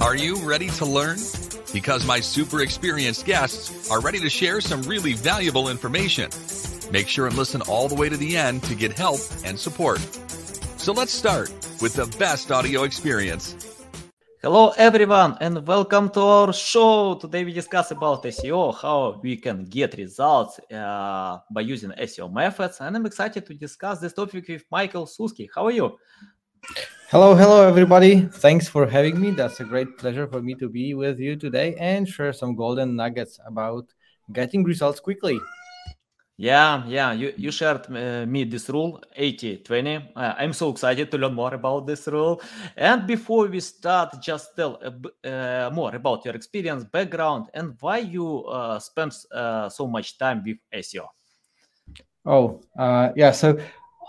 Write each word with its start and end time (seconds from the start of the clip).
Are 0.00 0.14
you 0.14 0.36
ready 0.36 0.68
to 0.68 0.86
learn? 0.86 1.18
Because 1.72 2.06
my 2.06 2.20
super 2.20 2.62
experienced 2.62 3.26
guests 3.26 3.90
are 3.90 4.00
ready 4.00 4.20
to 4.20 4.30
share 4.30 4.60
some 4.60 4.80
really 4.82 5.14
valuable 5.14 5.68
information. 5.68 6.30
Make 6.92 7.08
sure 7.08 7.26
and 7.26 7.36
listen 7.36 7.62
all 7.62 7.88
the 7.88 7.96
way 7.96 8.08
to 8.08 8.16
the 8.16 8.36
end 8.36 8.62
to 8.64 8.76
get 8.76 8.96
help 8.96 9.18
and 9.44 9.58
support. 9.58 9.98
So 10.76 10.92
let's 10.92 11.10
start 11.10 11.50
with 11.82 11.94
the 11.94 12.06
best 12.16 12.52
audio 12.52 12.84
experience. 12.84 13.56
Hello 14.40 14.72
everyone 14.76 15.36
and 15.40 15.66
welcome 15.66 16.10
to 16.10 16.20
our 16.20 16.52
show. 16.52 17.16
Today 17.16 17.44
we 17.44 17.52
discuss 17.52 17.90
about 17.90 18.22
SEO, 18.22 18.80
how 18.80 19.18
we 19.20 19.36
can 19.36 19.64
get 19.64 19.98
results 19.98 20.60
uh, 20.72 21.38
by 21.50 21.62
using 21.62 21.90
SEO 21.90 22.32
methods. 22.32 22.78
And 22.80 22.94
I'm 22.94 23.04
excited 23.04 23.44
to 23.46 23.54
discuss 23.54 23.98
this 23.98 24.12
topic 24.12 24.46
with 24.46 24.64
Michael 24.70 25.06
Suski. 25.06 25.48
How 25.52 25.66
are 25.66 25.72
you? 25.72 25.98
Hello, 27.10 27.34
hello, 27.34 27.66
everybody. 27.66 28.20
Thanks 28.20 28.68
for 28.68 28.86
having 28.86 29.18
me. 29.18 29.30
That's 29.30 29.60
a 29.60 29.64
great 29.64 29.96
pleasure 29.96 30.26
for 30.26 30.42
me 30.42 30.54
to 30.56 30.68
be 30.68 30.92
with 30.92 31.18
you 31.18 31.36
today 31.36 31.74
and 31.76 32.06
share 32.06 32.34
some 32.34 32.54
golden 32.54 32.96
nuggets 32.96 33.40
about 33.46 33.86
getting 34.30 34.62
results 34.62 35.00
quickly. 35.00 35.40
Yeah, 36.36 36.84
yeah, 36.86 37.12
you, 37.12 37.32
you 37.38 37.50
shared 37.50 37.86
uh, 37.86 38.26
me 38.26 38.44
this 38.44 38.68
rule 38.68 39.02
80 39.16 39.56
20. 39.56 39.96
Uh, 40.14 40.34
I'm 40.36 40.52
so 40.52 40.68
excited 40.68 41.10
to 41.10 41.16
learn 41.16 41.32
more 41.32 41.54
about 41.54 41.86
this 41.86 42.06
rule. 42.08 42.42
And 42.76 43.06
before 43.06 43.46
we 43.46 43.60
start, 43.60 44.20
just 44.20 44.54
tell 44.54 44.78
uh, 45.24 45.70
more 45.72 45.94
about 45.94 46.26
your 46.26 46.34
experience, 46.34 46.84
background, 46.84 47.46
and 47.54 47.74
why 47.80 48.00
you 48.00 48.44
uh, 48.44 48.78
spend 48.80 49.14
uh, 49.32 49.70
so 49.70 49.86
much 49.86 50.18
time 50.18 50.42
with 50.44 50.58
SEO. 50.74 51.06
Oh, 52.26 52.60
uh, 52.78 53.12
yeah. 53.16 53.30
So 53.30 53.58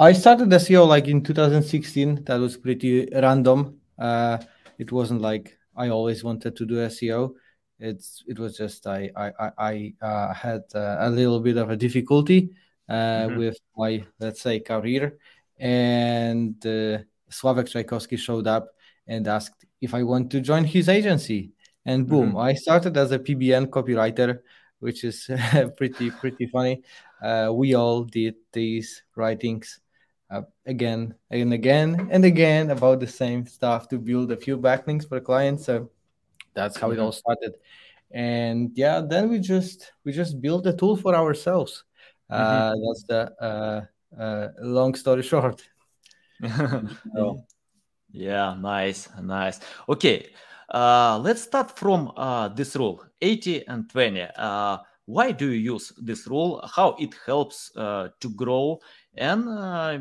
I 0.01 0.13
started 0.13 0.47
SEO 0.47 0.87
like 0.87 1.09
in 1.09 1.21
2016. 1.21 2.23
That 2.23 2.39
was 2.39 2.55
pretty 2.55 3.09
random. 3.11 3.81
Uh, 3.99 4.37
it 4.77 4.93
wasn't 4.93 5.19
like 5.19 5.57
I 5.75 5.89
always 5.89 6.23
wanted 6.23 6.55
to 6.55 6.65
do 6.65 6.75
SEO. 6.75 7.33
It's 7.79 8.23
it 8.25 8.39
was 8.39 8.55
just 8.55 8.87
I 8.87 9.11
I 9.13 9.51
I 9.57 9.93
uh, 10.01 10.33
had 10.33 10.63
uh, 10.73 10.97
a 10.99 11.09
little 11.09 11.41
bit 11.41 11.57
of 11.57 11.69
a 11.69 11.75
difficulty 11.75 12.51
uh, 12.87 12.93
mm-hmm. 12.93 13.39
with 13.39 13.57
my 13.75 14.05
let's 14.21 14.39
say 14.41 14.61
career, 14.61 15.17
and 15.57 16.55
uh, 16.65 17.03
Slavek 17.29 17.67
Czajkowski 17.67 18.17
showed 18.17 18.47
up 18.47 18.69
and 19.05 19.27
asked 19.27 19.65
if 19.81 19.93
I 19.93 20.03
want 20.03 20.31
to 20.31 20.39
join 20.39 20.63
his 20.63 20.87
agency, 20.87 21.51
and 21.85 22.07
boom, 22.07 22.29
mm-hmm. 22.29 22.37
I 22.37 22.53
started 22.53 22.95
as 22.95 23.11
a 23.11 23.19
PBN 23.19 23.67
copywriter, 23.67 24.39
which 24.79 25.03
is 25.03 25.29
pretty 25.77 26.09
pretty 26.11 26.47
funny. 26.47 26.83
Uh, 27.21 27.51
we 27.53 27.73
all 27.73 28.05
did 28.05 28.35
these 28.53 29.03
writings 29.17 29.81
uh, 30.29 30.41
again 30.65 31.15
and 31.29 31.53
again 31.53 32.07
and 32.11 32.25
again 32.25 32.71
about 32.71 32.99
the 32.99 33.07
same 33.07 33.45
stuff 33.45 33.87
to 33.89 33.97
build 33.97 34.31
a 34.31 34.37
few 34.37 34.57
backlinks 34.57 35.07
for 35.07 35.19
clients. 35.19 35.65
So 35.65 35.89
that's 36.53 36.77
how 36.77 36.91
it 36.91 36.99
all 36.99 37.11
started. 37.11 37.55
And 38.11 38.71
yeah, 38.75 39.01
then 39.01 39.29
we 39.29 39.39
just 39.39 39.93
we 40.03 40.11
just 40.11 40.41
built 40.41 40.65
a 40.67 40.73
tool 40.73 40.95
for 40.95 41.15
ourselves. 41.15 41.83
Uh, 42.29 42.71
mm-hmm. 42.71 42.81
That's 42.85 43.03
the 43.03 43.43
uh, 43.43 44.21
uh, 44.21 44.47
long 44.61 44.95
story 44.95 45.23
short. 45.23 45.61
so. 47.15 47.43
Yeah, 48.11 48.55
nice, 48.59 49.07
nice. 49.21 49.59
Okay, 49.87 50.31
uh, 50.73 51.19
let's 51.19 51.43
start 51.43 51.77
from 51.77 52.11
uh, 52.17 52.47
this 52.49 52.75
rule 52.75 53.03
80 53.21 53.67
and 53.67 53.89
20. 53.89 54.27
Uh, 54.35 54.77
why 55.05 55.31
do 55.31 55.51
you 55.51 55.73
use 55.73 55.93
this 55.97 56.27
rule? 56.27 56.61
How 56.73 56.95
it 56.99 57.13
helps 57.25 57.71
uh, 57.75 58.09
to 58.19 58.29
grow? 58.31 58.79
And 59.15 59.47
uh, 59.47 59.99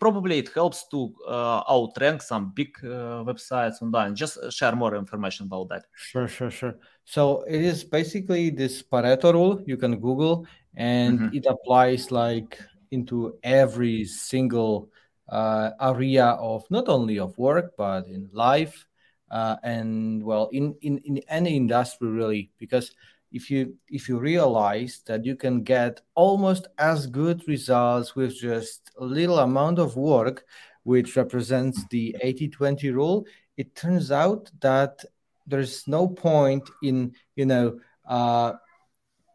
probably 0.00 0.38
it 0.38 0.50
helps 0.54 0.88
to 0.88 1.14
uh, 1.28 1.62
outrank 1.70 2.22
some 2.22 2.52
big 2.54 2.76
uh, 2.82 3.22
websites 3.24 3.82
online. 3.82 4.14
Just 4.14 4.38
share 4.52 4.74
more 4.74 4.96
information 4.96 5.46
about 5.46 5.68
that. 5.68 5.84
Sure, 5.94 6.28
sure, 6.28 6.50
sure. 6.50 6.74
So 7.04 7.42
it 7.42 7.60
is 7.60 7.84
basically 7.84 8.50
this 8.50 8.82
Pareto 8.82 9.32
rule. 9.32 9.62
You 9.66 9.76
can 9.76 10.00
Google, 10.00 10.46
and 10.76 11.18
mm-hmm. 11.18 11.36
it 11.36 11.46
applies 11.46 12.10
like 12.10 12.58
into 12.90 13.38
every 13.42 14.04
single 14.04 14.90
uh, 15.28 15.70
area 15.80 16.26
of 16.26 16.64
not 16.70 16.88
only 16.88 17.18
of 17.18 17.36
work 17.38 17.72
but 17.76 18.06
in 18.06 18.28
life, 18.32 18.86
uh, 19.30 19.56
and 19.62 20.22
well, 20.22 20.48
in 20.52 20.74
in 20.82 20.98
in 20.98 21.18
any 21.28 21.56
industry 21.56 22.08
really, 22.08 22.50
because 22.58 22.92
if 23.34 23.50
you 23.50 23.74
if 23.88 24.08
you 24.08 24.18
realize 24.18 25.02
that 25.06 25.24
you 25.24 25.36
can 25.36 25.62
get 25.62 26.00
almost 26.14 26.68
as 26.78 27.06
good 27.06 27.46
results 27.48 28.14
with 28.14 28.34
just 28.38 28.90
a 28.98 29.04
little 29.04 29.40
amount 29.40 29.78
of 29.78 29.96
work 29.96 30.44
which 30.84 31.16
represents 31.16 31.84
the 31.90 32.16
80-20 32.24 32.94
rule 32.94 33.26
it 33.56 33.74
turns 33.74 34.10
out 34.12 34.50
that 34.60 35.04
there's 35.46 35.86
no 35.88 36.06
point 36.08 36.62
in 36.82 37.12
you 37.34 37.44
know 37.44 37.78
uh, 38.08 38.52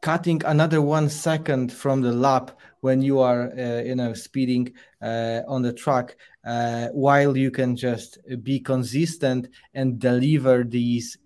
cutting 0.01 0.41
another 0.45 0.81
one 0.81 1.09
second 1.09 1.71
from 1.71 2.01
the 2.01 2.11
lap 2.11 2.57
when 2.79 3.01
you 3.01 3.19
are 3.19 3.51
uh, 3.59 3.81
you 3.81 3.95
know 3.95 4.13
speeding 4.13 4.71
uh, 5.01 5.41
on 5.47 5.61
the 5.61 5.73
track 5.73 6.15
uh, 6.45 6.87
while 6.89 7.35
you 7.35 7.51
can 7.51 7.75
just 7.75 8.17
be 8.43 8.59
consistent 8.59 9.49
and 9.73 9.99
deliver 9.99 10.63
these 10.63 11.17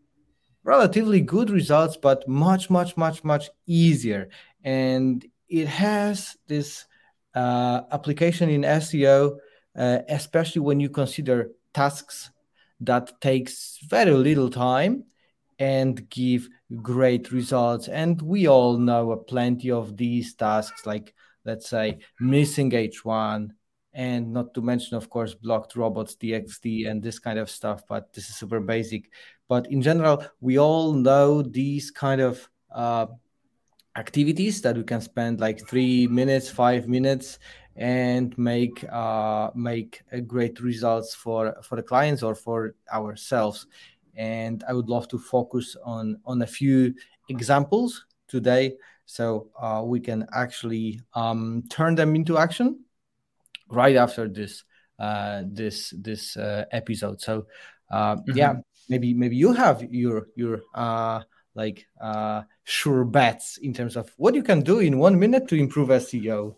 relatively 0.64 1.22
good 1.22 1.50
results, 1.50 1.98
but 1.98 2.28
much, 2.28 2.70
much, 2.70 2.96
much, 2.98 3.24
much 3.24 3.50
easier. 3.66 4.30
And 4.64 5.26
it 5.50 5.68
has 5.68 6.38
this 6.48 6.86
uh, 7.36 7.82
application 7.92 8.50
in 8.50 8.62
SEO, 8.62 9.38
uh, 9.76 10.00
especially 10.10 10.62
when 10.62 10.80
you 10.80 10.90
consider 10.90 11.52
tasks 11.74 12.32
that 12.80 13.20
takes 13.22 13.80
very 13.88 14.12
little 14.12 14.50
time 14.50 15.06
and 15.60 16.10
give 16.10 16.48
great 16.82 17.32
results. 17.32 17.88
And 17.88 18.22
we 18.22 18.48
all 18.48 18.78
know 18.78 19.16
plenty 19.16 19.72
of 19.72 19.98
these 19.98 20.36
tasks, 20.36 20.86
like 20.86 21.14
let's 21.46 21.70
say 21.70 22.00
missing 22.20 22.72
H1, 22.72 23.50
and 23.94 24.34
not 24.34 24.54
to 24.56 24.62
mention, 24.62 24.98
of 24.98 25.10
course, 25.10 25.36
blocked 25.36 25.76
robots.txt, 25.76 26.90
and 26.90 27.02
this 27.02 27.20
kind 27.20 27.38
of 27.38 27.50
stuff. 27.50 27.84
But 27.88 28.12
this 28.14 28.30
is 28.30 28.36
super 28.36 28.60
basic. 28.60 29.12
But 29.48 29.72
in 29.72 29.82
general, 29.82 30.26
we 30.42 30.58
all 30.58 30.94
know 30.94 31.42
these 31.42 31.92
kind 31.92 32.22
of 32.22 32.50
uh, 32.74 33.08
activities 33.96 34.62
that 34.62 34.76
we 34.76 34.84
can 34.84 35.02
spend 35.02 35.40
like 35.40 35.68
three 35.68 36.08
minutes, 36.08 36.50
five 36.50 36.88
minutes, 36.88 37.40
and 37.76 38.38
make 38.38 38.84
uh, 38.92 39.50
make 39.56 40.04
great 40.28 40.60
results 40.60 41.16
for 41.16 41.56
for 41.64 41.76
the 41.76 41.84
clients 41.84 42.24
or 42.24 42.36
for 42.36 42.76
ourselves. 42.92 43.68
And 44.16 44.64
I 44.68 44.74
would 44.74 44.90
love 44.90 45.08
to 45.10 45.18
focus 45.18 45.76
on 45.84 46.18
on 46.26 46.42
a 46.42 46.48
few 46.48 46.94
examples 47.30 48.06
today, 48.28 48.76
so 49.06 49.50
uh, 49.60 49.82
we 49.84 50.00
can 50.00 50.28
actually 50.34 51.02
um, 51.14 51.64
turn 51.70 51.96
them 51.96 52.16
into 52.16 52.38
action 52.38 52.80
right 53.70 53.96
after 53.96 54.28
this 54.28 54.64
uh, 55.00 55.44
this 55.46 55.94
this 55.98 56.38
uh, 56.38 56.66
episode. 56.72 57.22
So 57.22 57.48
uh, 57.92 58.16
mm-hmm. 58.18 58.38
yeah, 58.38 58.56
maybe 58.90 59.14
maybe 59.14 59.36
you 59.36 59.54
have 59.54 59.84
your 59.92 60.28
your 60.36 60.62
uh, 60.74 61.22
like 61.56 61.86
uh, 62.02 62.44
sure 62.64 63.06
bets 63.06 63.58
in 63.58 63.74
terms 63.74 63.96
of 63.96 64.12
what 64.18 64.36
you 64.36 64.44
can 64.44 64.62
do 64.62 64.80
in 64.80 64.98
one 64.98 65.18
minute 65.18 65.48
to 65.48 65.56
improve 65.56 65.90
SEO. 65.90 66.56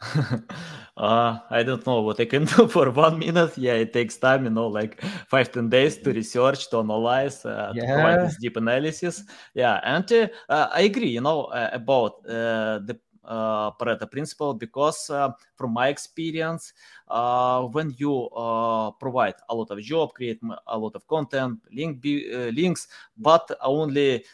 uh, 0.96 1.38
I 1.50 1.62
don't 1.62 1.86
know 1.86 2.00
what 2.00 2.18
I 2.20 2.24
can 2.24 2.44
do 2.56 2.68
for 2.68 2.90
one 2.90 3.18
minute. 3.18 3.58
Yeah, 3.58 3.74
it 3.74 3.92
takes 3.92 4.16
time, 4.16 4.44
you 4.44 4.50
know, 4.50 4.68
like 4.68 5.00
five 5.28 5.52
ten 5.52 5.68
days 5.68 5.98
to 5.98 6.12
research, 6.12 6.70
to 6.70 6.78
analyze, 6.78 7.44
uh, 7.44 7.72
yeah. 7.74 7.82
to 7.82 7.86
provide 7.86 8.20
this 8.26 8.38
deep 8.40 8.56
analysis. 8.56 9.22
Yeah, 9.54 9.80
and 9.84 10.30
uh, 10.48 10.68
I 10.72 10.82
agree, 10.82 11.08
you 11.08 11.20
know, 11.20 11.44
uh, 11.44 11.70
about 11.72 12.24
uh, 12.26 12.80
the 12.84 12.98
uh, 13.30 13.70
Pareto 13.78 14.10
principle 14.10 14.54
because 14.54 15.08
uh, 15.08 15.30
from 15.54 15.72
my 15.72 15.88
experience, 15.88 16.72
uh, 17.06 17.62
when 17.62 17.94
you 17.96 18.28
provide 18.98 19.34
a 19.48 19.54
lot 19.54 19.70
of 19.70 19.80
job, 19.80 20.12
create 20.14 20.40
a 20.66 20.76
lot 20.76 20.96
of 20.96 21.06
content, 21.06 21.60
link 21.72 22.04
links, 22.04 22.88
but 23.16 23.48
only 23.62 24.24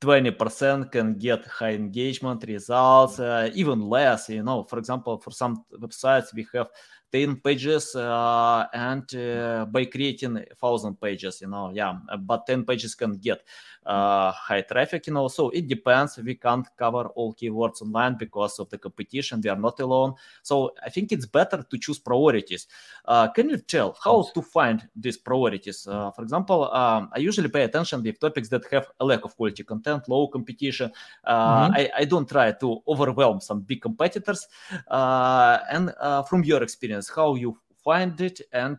20% 0.00 0.90
can 0.90 1.14
get 1.14 1.46
high 1.46 1.74
engagement 1.74 2.44
results, 2.48 3.20
uh, 3.20 3.48
even 3.54 3.88
less. 3.88 4.28
You 4.28 4.42
know, 4.42 4.64
for 4.64 4.80
example, 4.80 5.18
for 5.18 5.30
some 5.30 5.64
websites, 5.78 6.34
we 6.34 6.44
have 6.54 6.70
10 7.12 7.36
pages 7.36 7.94
uh, 7.94 8.66
and 8.72 9.14
uh, 9.14 9.66
by 9.66 9.84
creating 9.84 10.34
1000 10.58 11.00
pages, 11.00 11.42
you 11.42 11.48
know, 11.48 11.70
yeah, 11.74 11.94
but 12.20 12.46
10 12.46 12.64
pages 12.64 12.94
can 12.94 13.12
get 13.18 13.42
uh, 13.84 14.30
high 14.32 14.62
traffic, 14.62 15.06
you 15.06 15.12
know. 15.12 15.28
So 15.28 15.50
it 15.50 15.66
depends. 15.68 16.18
We 16.18 16.36
can't 16.36 16.66
cover 16.76 17.08
all 17.08 17.34
keywords 17.34 17.82
online 17.82 18.16
because 18.16 18.58
of 18.58 18.70
the 18.70 18.78
competition. 18.78 19.40
We 19.42 19.50
are 19.50 19.56
not 19.56 19.80
alone. 19.80 20.14
So 20.42 20.72
I 20.84 20.90
think 20.90 21.12
it's 21.12 21.26
better 21.26 21.64
to 21.68 21.78
choose 21.78 21.98
priorities. 21.98 22.66
Uh, 23.04 23.28
can 23.28 23.48
you 23.48 23.58
tell 23.58 23.96
how 24.02 24.22
to 24.34 24.42
find 24.42 24.88
these 24.94 25.16
priorities? 25.16 25.86
Uh, 25.86 26.10
for 26.12 26.22
example, 26.22 26.72
um, 26.72 27.10
I 27.12 27.18
usually 27.18 27.48
pay 27.48 27.64
attention 27.64 28.02
with 28.02 28.20
topics 28.20 28.48
that 28.50 28.64
have 28.70 28.86
a 29.00 29.04
lack 29.04 29.24
of 29.24 29.36
quality 29.36 29.64
content, 29.64 30.08
low 30.08 30.28
competition. 30.28 30.92
Uh, 31.24 31.68
mm-hmm. 31.68 31.74
I, 31.74 31.90
I, 31.98 32.04
don't 32.04 32.28
try 32.28 32.52
to 32.52 32.82
overwhelm 32.86 33.40
some 33.40 33.60
big 33.60 33.80
competitors. 33.82 34.46
Uh, 34.88 35.58
and 35.70 35.92
uh, 36.00 36.22
from 36.22 36.44
your 36.44 36.62
experience, 36.62 37.01
how 37.08 37.34
you 37.34 37.56
find 37.84 38.20
it 38.20 38.40
and 38.52 38.78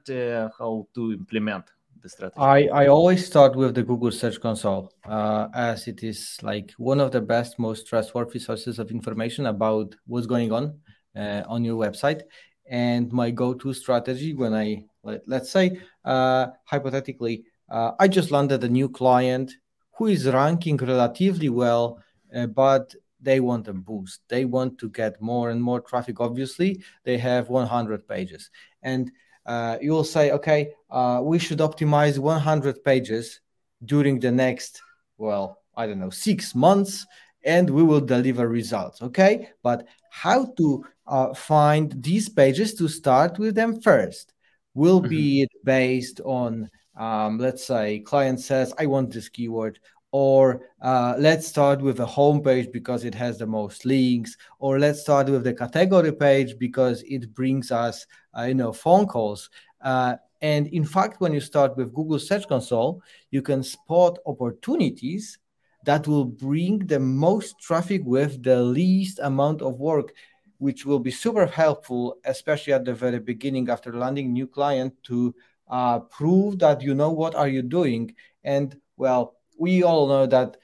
how 0.57 0.87
to 0.95 1.11
implement 1.11 1.65
the 2.03 2.09
strategy? 2.09 2.39
I, 2.39 2.67
I 2.83 2.87
always 2.87 3.25
start 3.25 3.55
with 3.55 3.73
the 3.75 3.83
Google 3.83 4.11
Search 4.11 4.39
Console, 4.39 4.91
uh, 5.05 5.47
as 5.55 5.87
it 5.87 6.03
is 6.03 6.37
like 6.41 6.71
one 6.77 6.99
of 6.99 7.11
the 7.11 7.21
best, 7.21 7.57
most 7.57 7.87
trustworthy 7.87 8.39
sources 8.39 8.77
of 8.77 8.91
information 8.91 9.47
about 9.47 9.95
what's 10.05 10.27
going 10.27 10.51
on 10.51 10.77
uh, 11.15 11.43
on 11.47 11.63
your 11.63 11.77
website. 11.77 12.21
And 12.69 13.11
my 13.11 13.31
go-to 13.31 13.73
strategy 13.73 14.33
when 14.33 14.53
I 14.53 14.85
let, 15.03 15.27
us 15.29 15.49
say 15.49 15.79
uh, 16.05 16.47
hypothetically, 16.65 17.43
uh, 17.69 17.91
I 17.99 18.07
just 18.07 18.31
landed 18.31 18.63
a 18.63 18.69
new 18.69 18.89
client 18.89 19.51
who 19.97 20.07
is 20.07 20.27
ranking 20.27 20.77
relatively 20.77 21.49
well, 21.49 22.01
uh, 22.35 22.47
but 22.47 22.95
they 23.23 23.39
want 23.39 23.67
a 23.67 23.73
boost. 23.73 24.21
They 24.27 24.45
want 24.45 24.77
to 24.79 24.89
get 24.89 25.21
more 25.21 25.49
and 25.49 25.61
more 25.61 25.81
traffic. 25.81 26.19
Obviously, 26.19 26.83
they 27.03 27.17
have 27.17 27.49
100 27.49 28.07
pages, 28.07 28.49
and 28.81 29.11
uh, 29.45 29.77
you 29.81 29.91
will 29.91 30.03
say, 30.03 30.31
okay, 30.31 30.71
uh, 30.89 31.19
we 31.23 31.39
should 31.39 31.59
optimize 31.59 32.17
100 32.17 32.83
pages 32.83 33.41
during 33.83 34.19
the 34.19 34.31
next, 34.31 34.81
well, 35.17 35.59
I 35.75 35.87
don't 35.87 35.99
know, 35.99 36.09
six 36.09 36.55
months, 36.55 37.05
and 37.43 37.69
we 37.69 37.83
will 37.83 37.99
deliver 37.99 38.47
results. 38.47 39.01
Okay, 39.01 39.49
but 39.63 39.87
how 40.11 40.45
to 40.57 40.85
uh, 41.07 41.33
find 41.33 42.01
these 42.01 42.29
pages 42.29 42.73
to 42.75 42.87
start 42.87 43.37
with 43.39 43.55
them 43.55 43.81
first 43.81 44.33
will 44.73 44.99
mm-hmm. 44.99 45.09
be 45.09 45.47
based 45.63 46.21
on 46.23 46.69
um, 46.95 47.37
let's 47.39 47.65
say 47.65 47.99
client 47.99 48.39
says 48.39 48.73
i 48.77 48.85
want 48.85 49.11
this 49.11 49.29
keyword 49.29 49.79
or 50.13 50.61
uh, 50.83 51.15
let's 51.17 51.47
start 51.47 51.81
with 51.81 51.97
the 51.97 52.05
homepage 52.05 52.71
because 52.71 53.03
it 53.03 53.15
has 53.15 53.39
the 53.39 53.47
most 53.47 53.83
links 53.83 54.37
or 54.59 54.77
let's 54.77 55.01
start 55.01 55.27
with 55.27 55.43
the 55.43 55.53
category 55.53 56.13
page 56.13 56.55
because 56.59 57.03
it 57.07 57.33
brings 57.33 57.71
us 57.71 58.05
uh, 58.37 58.43
you 58.43 58.53
know 58.53 58.71
phone 58.71 59.07
calls. 59.07 59.49
Uh, 59.81 60.15
and 60.41 60.67
in 60.67 60.85
fact 60.85 61.19
when 61.19 61.33
you 61.33 61.39
start 61.39 61.75
with 61.77 61.93
google 61.93 62.19
search 62.19 62.47
console 62.47 63.01
you 63.31 63.41
can 63.41 63.63
spot 63.63 64.19
opportunities 64.25 65.39
that 65.83 66.07
will 66.07 66.25
bring 66.25 66.79
the 66.79 66.99
most 66.99 67.59
traffic 67.59 68.01
with 68.05 68.41
the 68.43 68.61
least 68.61 69.19
amount 69.23 69.61
of 69.61 69.79
work 69.79 70.13
which 70.59 70.85
will 70.85 70.99
be 70.99 71.11
super 71.11 71.45
helpful 71.45 72.17
especially 72.25 72.71
at 72.71 72.85
the 72.85 72.93
very 72.93 73.19
beginning 73.19 73.69
after 73.69 73.91
landing 73.93 74.31
new 74.31 74.47
client 74.47 74.93
to 75.03 75.33
uh, 75.69 75.99
prove 75.99 76.59
that 76.59 76.81
you 76.81 76.93
know 76.93 77.09
what 77.09 77.35
are 77.35 77.47
you 77.47 77.61
doing. 77.61 78.13
And 78.43 78.79
well 78.97 79.35
we 79.63 79.81
all 79.81 80.07
know 80.07 80.25
that 80.25 80.57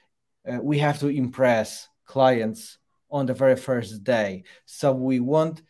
uh, 0.46 0.58
we 0.70 0.76
have 0.78 0.98
to 0.98 1.08
impress 1.08 1.88
clients 2.04 2.78
on 3.10 3.24
the 3.26 3.34
very 3.42 3.56
first 3.56 4.04
day. 4.04 4.44
So 4.66 4.92
we 4.92 5.20
want 5.20 5.62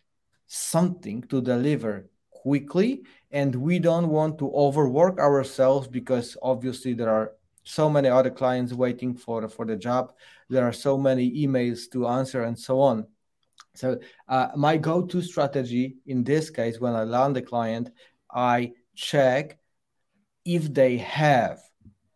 something 0.49 1.23
to 1.31 1.41
deliver 1.41 2.11
quickly 2.43 3.03
and 3.31 3.55
we 3.55 3.79
don't 3.79 4.09
want 4.09 4.39
to 4.39 4.51
overwork 4.53 5.19
ourselves 5.21 5.87
because 5.87 6.37
obviously 6.43 6.93
there 6.93 7.11
are 7.19 7.33
so 7.63 7.89
many 7.89 8.09
other 8.09 8.31
clients 8.31 8.73
waiting 8.73 9.15
for 9.15 9.47
for 9.49 9.65
the 9.67 9.77
job 9.77 10.13
there 10.49 10.67
are 10.67 10.73
so 10.73 10.97
many 10.99 11.27
emails 11.43 11.81
to 11.93 12.09
answer 12.09 12.43
and 12.49 12.59
so 12.59 12.81
on 12.81 13.07
so 13.75 13.99
uh, 14.29 14.49
my 14.57 14.77
go-to 14.77 15.21
strategy 15.21 15.99
in 16.07 16.25
this 16.25 16.49
case 16.49 16.81
when 16.81 16.95
i 16.95 17.05
land 17.05 17.37
a 17.37 17.43
client 17.43 17.91
i 18.33 18.73
check 18.97 19.59
if 20.45 20.63
they 20.73 20.97
have 20.97 21.61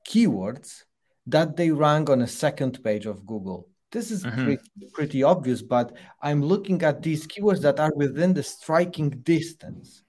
keywords 0.09 0.85
that 1.27 1.57
they 1.57 1.71
rank 1.71 2.11
on 2.11 2.23
a 2.23 2.27
second 2.27 2.83
page 2.83 3.07
of 3.07 3.27
Google. 3.27 3.69
This 3.91 4.11
is 4.11 4.25
mm-hmm. 4.25 4.45
pretty, 4.45 4.63
pretty 4.93 5.23
obvious, 5.23 5.63
but 5.63 5.97
I'm 6.21 6.43
looking 6.43 6.83
at 6.83 7.03
these 7.03 7.27
keywords 7.27 7.61
that 7.63 7.79
are 7.79 7.93
within 7.95 8.35
the 8.35 8.43
striking 8.43 9.11
distance. 9.11 10.03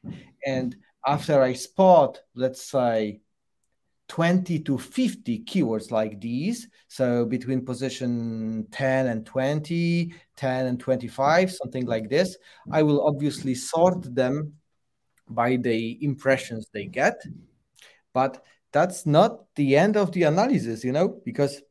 And 0.46 0.76
after 1.06 1.42
I 1.42 1.54
spot, 1.54 2.20
let's 2.34 2.64
say, 2.64 3.22
20 4.08 4.60
to 4.60 4.78
50 4.78 5.46
keywords 5.46 5.92
like 5.92 6.20
these, 6.20 6.68
so 6.88 7.26
between 7.26 7.66
position 7.66 8.68
10 8.72 9.08
and 9.08 9.26
20, 9.26 10.14
10 10.36 10.66
and 10.66 10.80
25, 10.80 11.52
something 11.52 11.86
like 11.86 12.10
this, 12.10 12.38
I 12.72 12.84
will 12.84 13.06
obviously 13.06 13.56
sort 13.56 14.14
them 14.14 14.54
by 15.28 15.58
the 15.58 16.04
impressions 16.04 16.68
they 16.72 16.86
get. 16.86 17.22
But 18.14 18.44
that's 18.76 19.06
not 19.06 19.46
the 19.56 19.78
end 19.78 19.96
of 19.96 20.12
the 20.12 20.24
analysis, 20.24 20.84
you 20.84 20.92
know, 20.92 21.22
because 21.24 21.62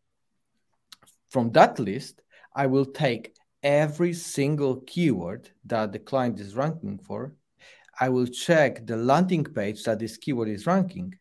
from 1.29 1.53
that 1.53 1.79
list, 1.79 2.23
I 2.57 2.65
will 2.67 2.87
take 2.87 3.37
every 3.63 4.15
single 4.15 4.81
keyword 4.87 5.51
that 5.67 5.93
the 5.93 5.99
client 5.99 6.41
is 6.41 6.57
ranking 6.57 6.97
for. 6.97 7.35
I 8.01 8.09
will 8.09 8.27
check 8.27 8.87
the 8.87 8.97
landing 8.97 9.45
page 9.45 9.85
that 9.85 9.99
this 9.99 10.17
keyword 10.17 10.49
is 10.49 10.67
ranking, 10.67 11.15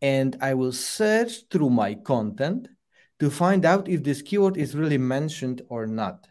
and 0.00 0.36
I 0.40 0.54
will 0.54 0.70
search 0.70 1.48
through 1.50 1.70
my 1.70 1.94
content 1.94 2.68
to 3.18 3.30
find 3.30 3.66
out 3.66 3.88
if 3.88 4.04
this 4.04 4.22
keyword 4.22 4.56
is 4.56 4.76
really 4.76 4.98
mentioned 4.98 5.62
or 5.68 5.88
not. 5.88 6.28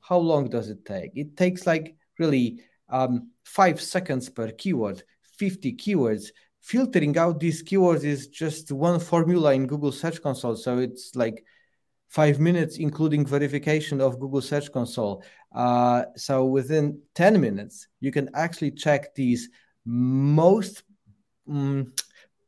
How 0.00 0.18
long 0.18 0.50
does 0.50 0.68
it 0.68 0.84
take? 0.84 1.12
It 1.14 1.36
takes 1.36 1.64
like 1.64 1.94
really 2.18 2.58
um, 2.88 3.30
five 3.44 3.80
seconds 3.80 4.28
per 4.28 4.50
keyword, 4.50 5.04
50 5.38 5.74
keywords 5.74 6.30
filtering 6.66 7.16
out 7.16 7.38
these 7.38 7.62
keywords 7.62 8.02
is 8.02 8.26
just 8.26 8.72
one 8.72 8.98
formula 8.98 9.54
in 9.54 9.68
Google 9.68 9.92
Search 9.92 10.20
Console. 10.20 10.56
So 10.56 10.78
it's 10.78 11.14
like 11.14 11.44
five 12.08 12.40
minutes, 12.40 12.78
including 12.78 13.24
verification 13.24 14.00
of 14.00 14.18
Google 14.18 14.40
Search 14.40 14.72
Console. 14.72 15.22
Uh, 15.54 16.06
so 16.16 16.44
within 16.44 17.00
10 17.14 17.40
minutes, 17.40 17.86
you 18.00 18.10
can 18.10 18.28
actually 18.34 18.72
check 18.72 19.14
these 19.14 19.48
most 19.84 20.82
um, 21.48 21.92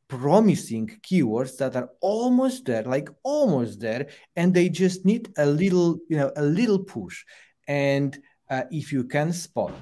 promising 0.09 0.99
keywords 1.09 1.57
that 1.59 1.77
are 1.77 1.91
almost 2.01 2.65
there, 2.65 2.83
like 2.83 3.09
almost 3.23 3.79
there, 3.79 4.09
and 4.35 4.53
they 4.53 4.69
just 4.69 5.05
need 5.05 5.33
a 5.39 5.47
little, 5.47 5.97
you 6.09 6.17
know, 6.17 6.33
a 6.35 6.43
little 6.43 6.81
push. 6.81 7.25
And 7.69 8.19
uh, 8.51 8.65
if 8.73 8.93
you 8.93 9.05
can 9.05 9.33
spot 9.33 9.75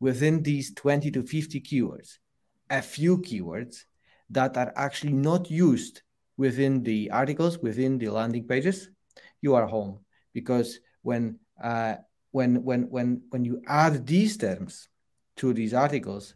within 0.00 0.42
these 0.42 0.72
20 0.72 1.10
to 1.10 1.22
50 1.24 1.60
keywords, 1.60 2.16
a 2.70 2.80
few 2.80 3.18
keywords 3.18 3.84
that 4.30 4.56
are 4.56 4.72
actually 4.76 5.12
not 5.12 5.50
used 5.50 6.02
within 6.36 6.82
the 6.82 7.10
articles, 7.10 7.58
within 7.58 7.98
the 7.98 8.08
landing 8.08 8.46
pages, 8.46 8.88
you 9.42 9.54
are 9.54 9.66
home. 9.66 9.98
Because 10.32 10.80
when 11.02 11.38
uh, 11.62 11.96
when 12.30 12.62
when 12.62 12.82
when 12.90 13.22
when 13.30 13.44
you 13.44 13.60
add 13.66 14.06
these 14.06 14.36
terms 14.36 14.88
to 15.36 15.52
these 15.52 15.74
articles, 15.74 16.34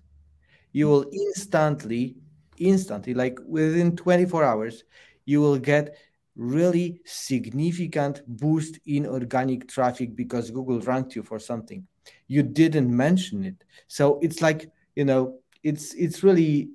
you 0.72 0.88
will 0.88 1.06
instantly, 1.12 2.16
instantly, 2.58 3.14
like 3.14 3.38
within 3.46 3.96
24 3.96 4.44
hours, 4.44 4.84
you 5.24 5.40
will 5.40 5.58
get 5.58 5.96
really 6.36 7.00
significant 7.04 8.22
boost 8.26 8.78
in 8.86 9.06
organic 9.06 9.68
traffic 9.68 10.16
because 10.16 10.50
Google 10.50 10.80
ranked 10.80 11.14
you 11.14 11.22
for 11.22 11.38
something. 11.38 11.86
You 12.26 12.42
didn't 12.42 12.94
mention 12.94 13.44
it. 13.44 13.64
So 13.86 14.18
it's 14.20 14.42
like, 14.42 14.68
you 14.96 15.04
know, 15.04 15.38
it's 15.64 15.94
it's 15.94 16.22
really 16.22 16.68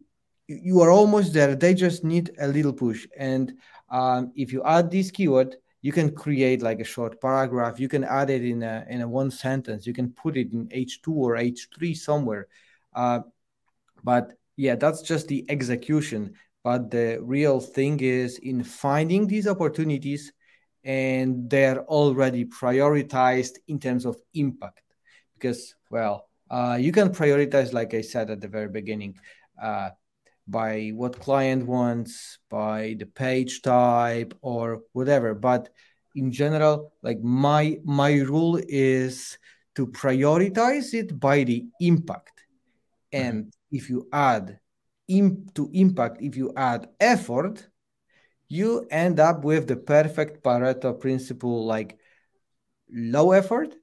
you 0.47 0.81
are 0.81 0.89
almost 0.89 1.31
there. 1.31 1.55
They 1.55 1.73
just 1.75 2.03
need 2.03 2.31
a 2.39 2.47
little 2.47 2.73
push. 2.73 3.07
And 3.15 3.53
um, 3.89 4.33
if 4.35 4.51
you 4.51 4.63
add 4.63 4.89
this 4.89 5.11
keyword, 5.11 5.55
you 5.81 5.91
can 5.91 6.13
create 6.13 6.61
like 6.61 6.79
a 6.79 6.83
short 6.83 7.21
paragraph. 7.21 7.79
You 7.79 7.87
can 7.87 8.03
add 8.03 8.29
it 8.29 8.43
in 8.43 8.63
a 8.63 8.85
in 8.89 9.01
a 9.01 9.07
one 9.07 9.31
sentence. 9.31 9.85
You 9.85 9.93
can 9.93 10.11
put 10.11 10.35
it 10.35 10.51
in 10.51 10.67
H 10.71 11.01
two 11.01 11.13
or 11.13 11.37
H 11.37 11.69
three 11.77 11.93
somewhere. 11.93 12.47
Uh, 12.93 13.21
but 14.03 14.33
yeah, 14.57 14.75
that's 14.75 15.01
just 15.03 15.27
the 15.27 15.45
execution. 15.49 16.33
But 16.63 16.91
the 16.91 17.19
real 17.21 17.61
thing 17.61 17.99
is 18.01 18.37
in 18.39 18.63
finding 18.63 19.27
these 19.27 19.47
opportunities, 19.47 20.33
and 20.83 21.49
they're 21.49 21.85
already 21.85 22.45
prioritized 22.45 23.59
in 23.67 23.79
terms 23.79 24.05
of 24.05 24.17
impact. 24.33 24.81
Because 25.35 25.75
well, 25.89 26.28
uh, 26.49 26.77
you 26.79 26.91
can 26.91 27.09
prioritize, 27.09 27.73
like 27.73 27.93
I 27.93 28.01
said 28.01 28.29
at 28.29 28.41
the 28.41 28.47
very 28.47 28.69
beginning, 28.69 29.17
uh, 29.61 29.89
by 30.47 30.91
what 30.95 31.19
client 31.19 31.67
wants, 31.67 32.39
by 32.49 32.95
the 32.97 33.05
page 33.05 33.61
type, 33.61 34.33
or 34.41 34.81
whatever. 34.93 35.35
But 35.35 35.69
in 36.15 36.31
general, 36.31 36.93
like 37.03 37.21
my 37.21 37.79
my 37.83 38.15
rule 38.15 38.59
is 38.67 39.37
to 39.75 39.87
prioritize 39.87 40.93
it 40.93 41.19
by 41.19 41.43
the 41.43 41.67
impact. 41.79 42.43
And 43.11 43.45
mm-hmm. 43.45 43.75
if 43.77 43.89
you 43.89 44.07
add 44.11 44.59
imp 45.07 45.53
to 45.53 45.69
impact, 45.73 46.21
if 46.21 46.35
you 46.35 46.51
add 46.55 46.89
effort, 46.99 47.67
you 48.47 48.87
end 48.89 49.19
up 49.19 49.43
with 49.43 49.67
the 49.67 49.75
perfect 49.75 50.43
Pareto 50.43 50.99
principle 50.99 51.65
like 51.65 51.97
low 52.91 53.31
effort, 53.31 53.75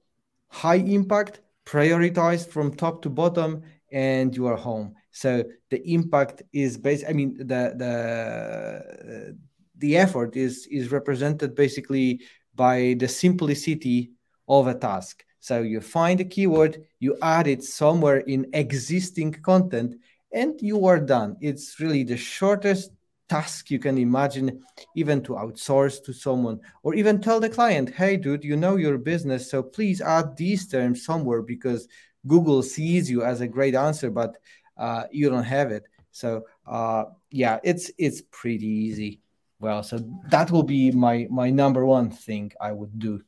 high 0.48 0.82
impact, 0.82 1.40
prioritized 1.66 2.48
from 2.48 2.74
top 2.74 3.02
to 3.02 3.10
bottom 3.10 3.62
and 3.92 4.34
you 4.34 4.46
are 4.46 4.56
home 4.56 4.94
so 5.10 5.44
the 5.70 5.80
impact 5.92 6.42
is 6.52 6.78
based 6.78 7.04
i 7.08 7.12
mean 7.12 7.36
the 7.38 7.62
the 7.82 7.94
uh, 7.94 9.32
the 9.78 9.96
effort 9.96 10.36
is 10.36 10.66
is 10.70 10.90
represented 10.90 11.54
basically 11.54 12.20
by 12.54 12.94
the 12.98 13.08
simplicity 13.08 14.10
of 14.48 14.66
a 14.66 14.74
task 14.74 15.24
so 15.40 15.60
you 15.60 15.80
find 15.80 16.20
a 16.20 16.24
keyword 16.24 16.82
you 17.00 17.16
add 17.20 17.46
it 17.46 17.62
somewhere 17.62 18.18
in 18.18 18.46
existing 18.52 19.32
content 19.32 19.96
and 20.36 20.60
you 20.60 20.86
are 20.86 21.00
done. 21.00 21.36
It's 21.40 21.80
really 21.80 22.04
the 22.04 22.16
shortest 22.16 22.90
task 23.28 23.70
you 23.70 23.78
can 23.78 23.98
imagine, 23.98 24.62
even 24.94 25.22
to 25.22 25.32
outsource 25.32 26.02
to 26.04 26.12
someone, 26.12 26.60
or 26.82 26.94
even 26.94 27.20
tell 27.20 27.40
the 27.40 27.48
client, 27.48 27.90
hey, 27.90 28.16
dude, 28.16 28.44
you 28.44 28.56
know 28.56 28.76
your 28.76 28.98
business, 28.98 29.50
so 29.50 29.62
please 29.62 30.00
add 30.00 30.36
these 30.36 30.68
terms 30.68 31.04
somewhere 31.04 31.42
because 31.42 31.88
Google 32.26 32.62
sees 32.62 33.10
you 33.10 33.22
as 33.22 33.40
a 33.40 33.48
great 33.48 33.74
answer, 33.74 34.10
but 34.10 34.36
uh, 34.76 35.04
you 35.10 35.30
don't 35.30 35.44
have 35.44 35.70
it. 35.70 35.84
So 36.10 36.44
uh, 36.66 37.04
yeah, 37.30 37.58
it's 37.62 37.90
it's 37.98 38.22
pretty 38.30 38.66
easy. 38.66 39.20
Well, 39.60 39.82
so 39.82 39.98
that 40.30 40.50
will 40.50 40.62
be 40.62 40.90
my 40.90 41.26
my 41.30 41.50
number 41.50 41.84
one 41.84 42.10
thing 42.10 42.52
I 42.60 42.72
would 42.72 42.98
do. 42.98 43.22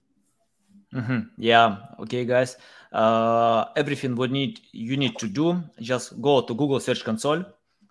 Mm-hmm. 0.95 1.21
Yeah. 1.37 1.76
Okay, 2.00 2.25
guys. 2.25 2.57
Uh, 2.93 3.67
everything 3.76 4.14
we 4.14 4.28
need 4.28 4.61
you 4.73 4.97
need 4.97 5.19
to 5.19 5.28
do 5.28 5.62
just 5.81 6.21
go 6.23 6.40
to 6.40 6.55
Google 6.55 6.81
Search 6.81 7.05
Console, 7.05 7.45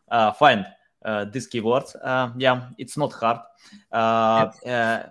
uh, 0.09 0.31
find 0.31 0.65
these 1.31 1.47
keywords. 1.49 1.95
Uh, 2.03 2.31
yeah, 2.37 2.69
it's 2.77 2.97
not 2.97 3.13
hard. 3.13 3.39
Uh, 3.91 4.51
uh, 4.67 5.03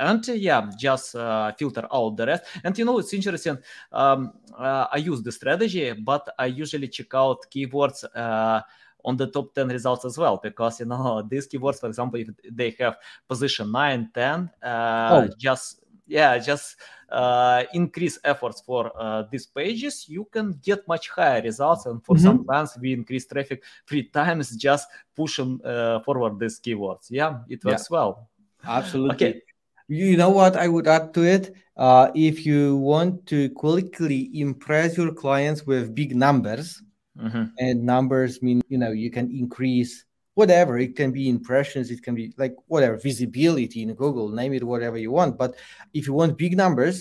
and 0.00 0.26
yeah, 0.28 0.70
just 0.78 1.14
uh, 1.14 1.52
filter 1.52 1.86
out 1.92 2.16
the 2.16 2.26
rest. 2.26 2.44
And 2.64 2.76
you 2.76 2.84
know, 2.84 2.98
it's 2.98 3.12
interesting. 3.12 3.58
Um, 3.92 4.32
uh, 4.58 4.86
I 4.90 4.96
use 4.96 5.22
the 5.22 5.32
strategy, 5.32 5.92
but 5.92 6.28
I 6.38 6.46
usually 6.46 6.88
check 6.88 7.14
out 7.14 7.38
keywords 7.54 8.04
uh, 8.14 8.62
on 9.04 9.16
the 9.16 9.26
top 9.26 9.54
10 9.54 9.68
results 9.68 10.04
as 10.04 10.18
well 10.18 10.40
because 10.42 10.80
you 10.80 10.86
know 10.86 11.22
these 11.30 11.48
keywords 11.48 11.80
for 11.80 11.86
example 11.86 12.20
if 12.20 12.28
they 12.50 12.76
have 12.78 12.96
position 13.26 13.72
9 13.72 14.10
10 14.12 14.50
uh, 14.62 15.08
oh. 15.10 15.34
just 15.38 15.80
yeah 16.10 16.38
just 16.38 16.76
uh, 17.10 17.64
increase 17.72 18.18
efforts 18.24 18.60
for 18.60 18.92
uh, 18.98 19.24
these 19.30 19.46
pages 19.46 20.08
you 20.08 20.26
can 20.30 20.58
get 20.62 20.86
much 20.86 21.08
higher 21.08 21.42
results 21.42 21.86
and 21.86 22.04
for 22.04 22.14
mm-hmm. 22.14 22.24
some 22.24 22.44
plans 22.44 22.76
we 22.80 22.92
increase 22.92 23.26
traffic 23.26 23.62
three 23.88 24.04
times 24.04 24.56
just 24.56 24.88
pushing 25.16 25.60
uh, 25.64 26.00
forward 26.00 26.38
these 26.38 26.60
keywords 26.60 27.06
yeah 27.10 27.38
it 27.48 27.64
works 27.64 27.88
yeah. 27.90 27.96
well 27.96 28.28
absolutely 28.64 29.14
okay 29.14 29.42
you 29.90 30.16
know 30.16 30.30
what 30.30 30.56
I 30.56 30.68
would 30.68 30.86
add 30.86 31.12
to 31.14 31.24
it? 31.24 31.52
Uh, 31.76 32.12
if 32.14 32.46
you 32.46 32.76
want 32.76 33.26
to 33.26 33.50
quickly 33.50 34.30
impress 34.38 34.96
your 34.96 35.12
clients 35.12 35.66
with 35.66 35.96
big 35.96 36.14
numbers, 36.14 36.80
mm-hmm. 37.18 37.46
and 37.58 37.82
numbers 37.82 38.40
mean 38.40 38.62
you 38.68 38.78
know 38.78 38.92
you 38.92 39.10
can 39.10 39.28
increase 39.36 40.04
whatever 40.40 40.78
it 40.78 40.92
can 41.00 41.10
be 41.18 41.28
impressions, 41.28 41.90
it 41.90 42.02
can 42.02 42.14
be 42.14 42.32
like 42.42 42.54
whatever 42.72 42.96
visibility 42.96 43.82
in 43.82 43.92
Google, 44.02 44.26
name 44.40 44.52
it 44.54 44.64
whatever 44.64 44.98
you 45.04 45.12
want. 45.18 45.32
But 45.42 45.50
if 45.92 46.02
you 46.06 46.14
want 46.14 46.38
big 46.44 46.56
numbers 46.56 46.96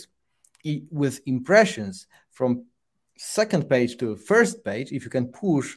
it, 0.65 0.83
with 0.91 1.15
impressions 1.25 1.95
from 2.37 2.49
second 3.17 3.63
page 3.73 3.91
to 4.01 4.17
first 4.31 4.55
page, 4.69 4.91
if 4.91 5.01
you 5.05 5.11
can 5.17 5.27
push 5.27 5.67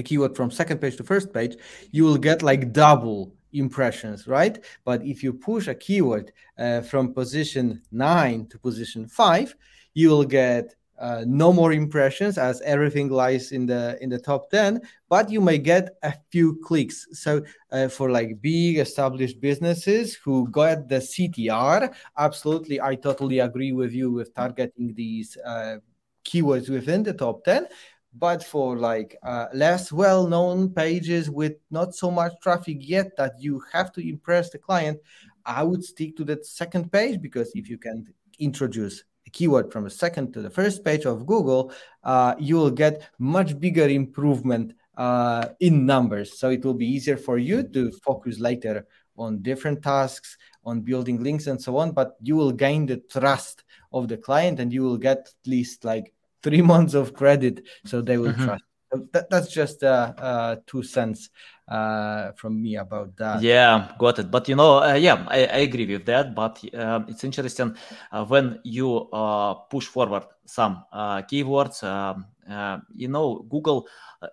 a 0.00 0.02
keyword 0.02 0.36
from 0.36 0.50
second 0.50 0.78
page 0.82 0.96
to 0.98 1.04
first 1.04 1.32
page, 1.32 1.54
you 1.90 2.04
will 2.04 2.20
get 2.28 2.42
like 2.42 2.72
double 2.72 3.20
impressions, 3.64 4.28
right? 4.38 4.56
But 4.84 4.98
if 5.12 5.22
you 5.24 5.32
push 5.32 5.68
a 5.68 5.74
keyword 5.74 6.32
uh, 6.58 6.82
from 6.82 7.14
position 7.14 7.80
nine 7.90 8.46
to 8.50 8.58
position 8.58 9.08
five, 9.08 9.54
you 9.94 10.10
will 10.10 10.28
get 10.42 10.74
uh, 10.98 11.24
no 11.26 11.52
more 11.52 11.72
impressions 11.72 12.38
as 12.38 12.60
everything 12.62 13.08
lies 13.08 13.52
in 13.52 13.66
the 13.66 13.96
in 14.00 14.08
the 14.08 14.18
top 14.18 14.50
10 14.50 14.80
but 15.08 15.30
you 15.30 15.40
may 15.40 15.56
get 15.56 15.96
a 16.02 16.12
few 16.30 16.56
clicks. 16.64 17.06
So 17.12 17.42
uh, 17.70 17.88
for 17.88 18.10
like 18.10 18.40
big 18.40 18.78
established 18.78 19.40
businesses 19.40 20.14
who 20.14 20.48
got 20.48 20.88
the 20.88 20.96
ctr 20.96 21.94
absolutely 22.16 22.80
i 22.80 22.94
totally 22.94 23.38
agree 23.38 23.72
with 23.72 23.92
you 23.92 24.10
with 24.10 24.34
targeting 24.34 24.94
these 24.94 25.36
uh, 25.44 25.76
keywords 26.24 26.68
within 26.68 27.02
the 27.02 27.12
top 27.12 27.44
10 27.44 27.66
but 28.14 28.42
for 28.42 28.76
like 28.76 29.16
uh, 29.22 29.46
less 29.52 29.92
well-known 29.92 30.70
pages 30.70 31.30
with 31.30 31.54
not 31.70 31.94
so 31.94 32.10
much 32.10 32.32
traffic 32.42 32.78
yet 32.80 33.16
that 33.16 33.32
you 33.38 33.62
have 33.72 33.92
to 33.92 34.06
impress 34.06 34.50
the 34.50 34.58
client 34.58 34.98
i 35.44 35.62
would 35.62 35.84
stick 35.84 36.16
to 36.16 36.24
that 36.24 36.44
second 36.44 36.90
page 36.90 37.20
because 37.20 37.52
if 37.54 37.68
you 37.68 37.78
can 37.78 38.06
introduce 38.38 39.04
a 39.28 39.30
keyword 39.30 39.70
from 39.72 39.84
the 39.84 39.90
second 40.04 40.32
to 40.32 40.40
the 40.40 40.50
first 40.50 40.84
page 40.84 41.04
of 41.04 41.26
google 41.26 41.72
uh, 42.04 42.34
you 42.38 42.56
will 42.56 42.74
get 42.84 42.94
much 43.18 43.50
bigger 43.60 43.88
improvement 43.88 44.74
uh, 44.96 45.44
in 45.60 45.86
numbers 45.86 46.38
so 46.38 46.50
it 46.50 46.64
will 46.64 46.78
be 46.84 46.86
easier 46.96 47.16
for 47.16 47.38
you 47.38 47.62
to 47.62 47.92
focus 48.08 48.40
later 48.40 48.86
on 49.16 49.42
different 49.42 49.82
tasks 49.82 50.36
on 50.64 50.80
building 50.80 51.22
links 51.22 51.46
and 51.46 51.60
so 51.60 51.76
on 51.76 51.92
but 51.92 52.16
you 52.22 52.34
will 52.36 52.52
gain 52.52 52.86
the 52.86 52.98
trust 53.10 53.64
of 53.92 54.08
the 54.08 54.16
client 54.16 54.60
and 54.60 54.72
you 54.72 54.82
will 54.82 54.98
get 54.98 55.18
at 55.18 55.46
least 55.46 55.84
like 55.84 56.12
three 56.42 56.62
months 56.72 56.94
of 56.94 57.14
credit, 57.14 57.66
so 57.84 58.00
they 58.00 58.18
will 58.18 58.32
mm-hmm. 58.32 58.44
trust. 58.44 58.64
That, 59.12 59.28
that's 59.28 59.52
just 59.52 59.84
uh, 59.84 60.14
uh, 60.16 60.56
two 60.66 60.82
cents 60.82 61.28
uh, 61.68 62.32
from 62.32 62.62
me 62.62 62.76
about 62.76 63.16
that. 63.16 63.42
Yeah, 63.42 63.92
got 63.98 64.18
it. 64.18 64.30
But 64.30 64.48
you 64.48 64.56
know, 64.56 64.82
uh, 64.82 64.94
yeah, 64.94 65.24
I, 65.28 65.46
I, 65.46 65.58
agree 65.58 65.86
with 65.86 66.06
that. 66.06 66.34
But 66.34 66.64
uh, 66.74 67.00
it's 67.08 67.24
interesting 67.24 67.76
uh, 68.10 68.24
when 68.24 68.60
you 68.64 69.08
uh, 69.10 69.54
push 69.54 69.86
forward 69.86 70.24
some 70.44 70.84
uh, 70.92 71.22
keywords. 71.22 71.82
Um, 71.82 72.26
uh, 72.48 72.78
you 72.94 73.08
know, 73.08 73.44
Google 73.50 73.86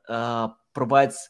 uh, 0.08 0.50
provides 0.74 1.30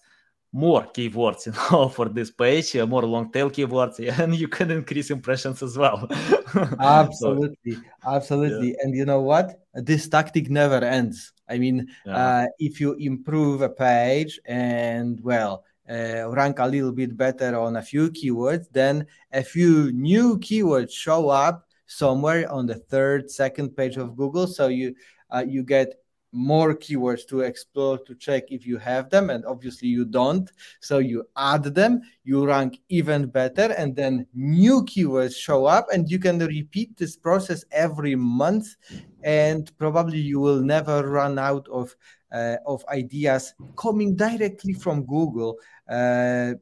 more 0.56 0.84
keywords 0.94 1.46
you 1.48 1.52
know 1.52 1.90
for 1.90 2.08
this 2.08 2.32
page 2.32 2.76
more 2.88 3.02
long 3.02 3.30
tail 3.30 3.50
keywords 3.50 4.00
and 4.20 4.34
you 4.34 4.48
can 4.48 4.72
increase 4.72 5.12
impressions 5.12 5.62
as 5.62 5.78
well 5.78 6.08
absolutely 6.80 7.74
so, 7.74 7.82
absolutely 8.08 8.70
yeah. 8.70 8.78
and 8.82 8.96
you 8.96 9.04
know 9.04 9.20
what 9.20 9.60
this 9.74 10.08
tactic 10.08 10.50
never 10.50 10.78
ends 10.78 11.34
i 11.50 11.58
mean 11.58 11.86
yeah. 12.06 12.16
uh, 12.16 12.46
if 12.58 12.80
you 12.80 12.94
improve 12.94 13.62
a 13.62 13.70
page 13.70 14.40
and 14.46 15.20
well 15.22 15.66
uh, 15.90 16.30
rank 16.30 16.60
a 16.60 16.66
little 16.66 16.92
bit 16.92 17.16
better 17.16 17.58
on 17.58 17.76
a 17.76 17.82
few 17.82 18.10
keywords 18.10 18.66
then 18.72 19.06
a 19.34 19.44
few 19.44 19.92
new 19.92 20.38
keywords 20.40 20.92
show 20.92 21.30
up 21.30 21.66
somewhere 21.86 22.52
on 22.52 22.66
the 22.66 22.76
third 22.76 23.30
second 23.30 23.76
page 23.76 23.98
of 23.98 24.16
google. 24.16 24.48
So 24.48 24.68
you 24.68 24.96
uh, 25.34 25.44
you 25.48 25.64
get 25.64 25.96
more 26.32 26.76
keywords 26.76 27.26
to 27.26 27.42
explore 27.42 27.98
to 27.98 28.14
check 28.14 28.52
if 28.52 28.68
you 28.68 28.78
have 28.78 29.10
them 29.10 29.30
and 29.30 29.46
obviously 29.46 29.88
you 29.88 30.04
don't. 30.04 30.52
So 30.82 30.98
you 30.98 31.24
add 31.38 31.64
them 31.64 32.02
you 32.24 32.46
rank 32.46 32.82
even 32.90 33.28
better 33.28 33.74
and 33.78 33.96
then 33.96 34.28
new 34.34 34.84
keywords 34.84 35.36
show 35.36 35.66
up 35.66 35.88
and 35.94 36.10
you 36.10 36.20
can 36.20 36.40
repeat 36.40 36.98
this 36.98 37.16
process 37.16 37.64
every 37.72 38.16
month. 38.16 38.76
And 39.24 39.72
probably 39.78 40.20
you 40.20 40.40
will 40.40 40.60
never 40.62 41.10
run 41.10 41.40
out 41.40 41.68
of 41.70 41.96
uh, 42.32 42.58
of 42.66 42.84
ideas 42.90 43.54
coming 43.76 44.16
directly 44.16 44.74
from 44.74 45.06
google 45.06 45.58
uh, 45.90 46.54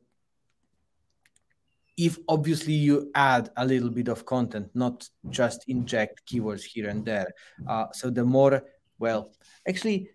if 1.97 2.17
obviously 2.27 2.73
you 2.73 3.11
add 3.13 3.49
a 3.57 3.65
little 3.65 3.89
bit 3.89 4.07
of 4.07 4.25
content 4.25 4.69
not 4.73 5.07
just 5.29 5.63
inject 5.67 6.25
keywords 6.25 6.63
here 6.63 6.89
and 6.89 7.05
there. 7.05 7.27
Uh, 7.67 7.85
so 7.91 8.09
the 8.09 8.23
more 8.23 8.63
well 8.99 9.31
actually 9.67 10.09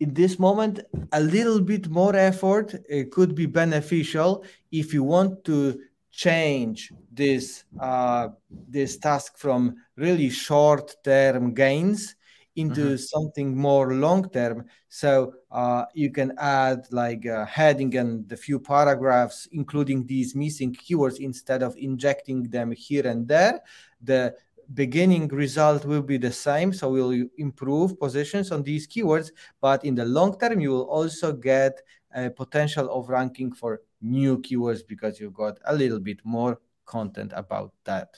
in 0.00 0.12
this 0.14 0.38
moment 0.38 0.80
a 1.12 1.20
little 1.20 1.60
bit 1.60 1.88
more 1.88 2.16
effort 2.16 2.74
uh, 2.74 3.02
could 3.12 3.34
be 3.34 3.46
beneficial 3.46 4.44
if 4.72 4.92
you 4.92 5.04
want 5.04 5.44
to 5.44 5.78
change 6.10 6.92
this 7.12 7.64
uh, 7.80 8.28
this 8.68 8.96
task 8.96 9.38
from 9.38 9.76
really 9.96 10.30
short 10.30 10.96
term 11.04 11.54
gains 11.54 12.16
into 12.56 12.80
mm-hmm. 12.80 12.96
something 12.96 13.56
more 13.56 13.94
long 13.94 14.28
term 14.30 14.64
so 14.88 15.32
uh, 15.50 15.84
you 15.94 16.10
can 16.10 16.32
add 16.38 16.86
like 16.90 17.24
a 17.24 17.44
heading 17.44 17.96
and 17.96 18.28
the 18.28 18.36
few 18.36 18.58
paragraphs 18.58 19.48
including 19.52 20.04
these 20.06 20.34
missing 20.34 20.74
keywords 20.74 21.18
instead 21.20 21.62
of 21.62 21.76
injecting 21.76 22.42
them 22.44 22.72
here 22.72 23.06
and 23.06 23.28
there. 23.28 23.60
The 24.02 24.34
beginning 24.74 25.28
result 25.28 25.84
will 25.84 26.02
be 26.02 26.16
the 26.16 26.32
same 26.32 26.72
so 26.72 26.90
we'll 26.90 27.26
improve 27.38 27.98
positions 27.98 28.52
on 28.52 28.62
these 28.62 28.86
keywords 28.86 29.32
but 29.60 29.84
in 29.84 29.96
the 29.96 30.04
long 30.04 30.38
term 30.38 30.60
you 30.60 30.70
will 30.70 30.88
also 30.88 31.32
get 31.32 31.80
a 32.14 32.30
potential 32.30 32.88
of 32.90 33.08
ranking 33.08 33.52
for 33.52 33.80
new 34.00 34.38
keywords 34.38 34.80
because 34.86 35.18
you've 35.18 35.34
got 35.34 35.58
a 35.66 35.74
little 35.74 35.98
bit 35.98 36.20
more 36.24 36.60
content 36.86 37.32
about 37.34 37.72
that 37.84 38.16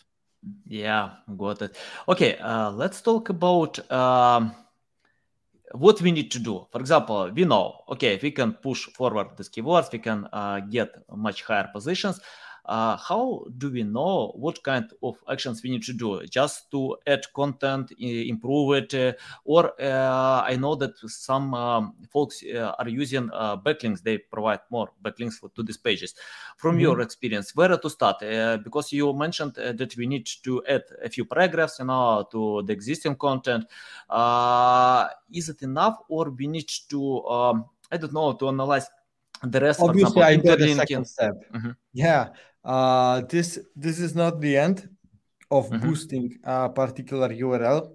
yeah 0.66 1.10
got 1.36 1.62
it. 1.62 1.76
Okay 2.08 2.36
uh, 2.38 2.70
let's 2.70 3.00
talk 3.00 3.28
about 3.28 3.78
um, 3.90 4.52
what 5.72 6.00
we 6.02 6.12
need 6.12 6.30
to 6.30 6.38
do. 6.38 6.66
For 6.70 6.80
example 6.80 7.30
we 7.34 7.44
know 7.44 7.80
okay 7.88 8.18
we 8.22 8.30
can 8.30 8.52
push 8.54 8.86
forward 8.94 9.28
these 9.36 9.48
keywords 9.48 9.92
we 9.92 9.98
can 9.98 10.26
uh, 10.32 10.60
get 10.60 10.90
much 11.14 11.42
higher 11.42 11.68
positions 11.72 12.20
uh, 12.64 12.96
how 12.96 13.44
do 13.58 13.70
we 13.70 13.82
know 13.82 14.32
what 14.36 14.62
kind 14.62 14.88
of 15.02 15.16
actions 15.28 15.62
we 15.62 15.70
need 15.70 15.82
to 15.82 15.92
do? 15.92 16.24
Just 16.26 16.70
to 16.70 16.96
add 17.06 17.24
content 17.34 17.92
improve 17.98 18.76
it 18.76 18.94
uh, 18.94 19.12
or 19.44 19.72
uh, 19.80 20.42
i 20.46 20.56
know 20.56 20.74
that 20.74 20.92
some 21.06 21.54
um, 21.54 21.94
folks 22.10 22.42
uh, 22.44 22.72
are 22.78 22.88
using 22.88 23.28
uh, 23.32 23.56
backlinks. 23.56 24.02
They 24.02 24.18
provide 24.18 24.60
more 24.70 24.90
backlinks 25.04 25.34
for, 25.34 25.48
to 25.50 25.62
these 25.62 25.76
pages. 25.76 26.14
From 26.56 26.76
mm-hmm. 26.76 26.82
your 26.82 27.00
experience 27.00 27.54
where 27.56 27.76
to 27.76 27.90
start? 27.90 28.22
Uh, 28.22 28.58
because 28.58 28.92
you 28.92 29.12
mentioned 29.12 29.54
that 29.54 29.96
we 29.96 30.06
need 30.06 30.26
to 30.44 30.62
add 30.68 30.84
a 31.02 31.08
few 31.08 31.24
paragraphs 31.24 31.78
you 31.80 31.86
know 31.86 32.26
to 32.30 32.62
the 32.62 32.72
existing 32.72 33.16
content. 33.16 33.64
Is 35.32 35.48
it 35.48 35.62
enough 35.62 35.98
or 36.08 36.30
we 36.30 36.46
need 36.46 36.68
to 36.90 37.24
um, 37.26 37.64
I 37.90 37.96
don't 37.96 38.12
know 38.12 38.32
to 38.34 38.48
analyze 38.48 38.86
the 39.42 39.60
rest. 39.60 39.80
Obviously, 39.80 40.20
example, 40.20 40.22
I 40.22 40.36
got 40.36 40.58
the 40.58 40.74
second 40.74 41.04
step. 41.06 41.34
Mm-hmm. 41.52 41.70
Yeah, 41.92 42.28
uh, 42.64 43.22
this 43.28 43.58
this 43.76 43.98
is 43.98 44.14
not 44.14 44.40
the 44.40 44.56
end 44.56 44.88
of 45.50 45.68
mm-hmm. 45.68 45.86
boosting 45.86 46.38
a 46.44 46.68
particular 46.68 47.28
URL 47.28 47.92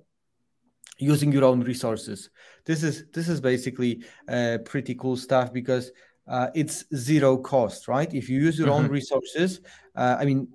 using 1.00 1.32
your 1.32 1.46
own 1.46 1.62
resources. 1.62 2.30
This 2.66 2.84
is 2.84 3.06
this 3.14 3.30
is 3.30 3.40
basically 3.42 4.04
uh, 4.28 4.60
pretty 4.66 4.96
cool 4.96 5.18
stuff 5.18 5.54
because 5.54 5.92
uh, 6.28 6.50
it's 6.54 6.86
zero 6.96 7.38
cost, 7.38 7.88
right? 7.88 8.14
If 8.14 8.30
you 8.30 8.40
use 8.40 8.60
your 8.60 8.68
mm-hmm. 8.68 8.86
own 8.86 8.88
resources, 8.90 9.62
uh, 9.96 10.18
I 10.20 10.26
mean, 10.26 10.48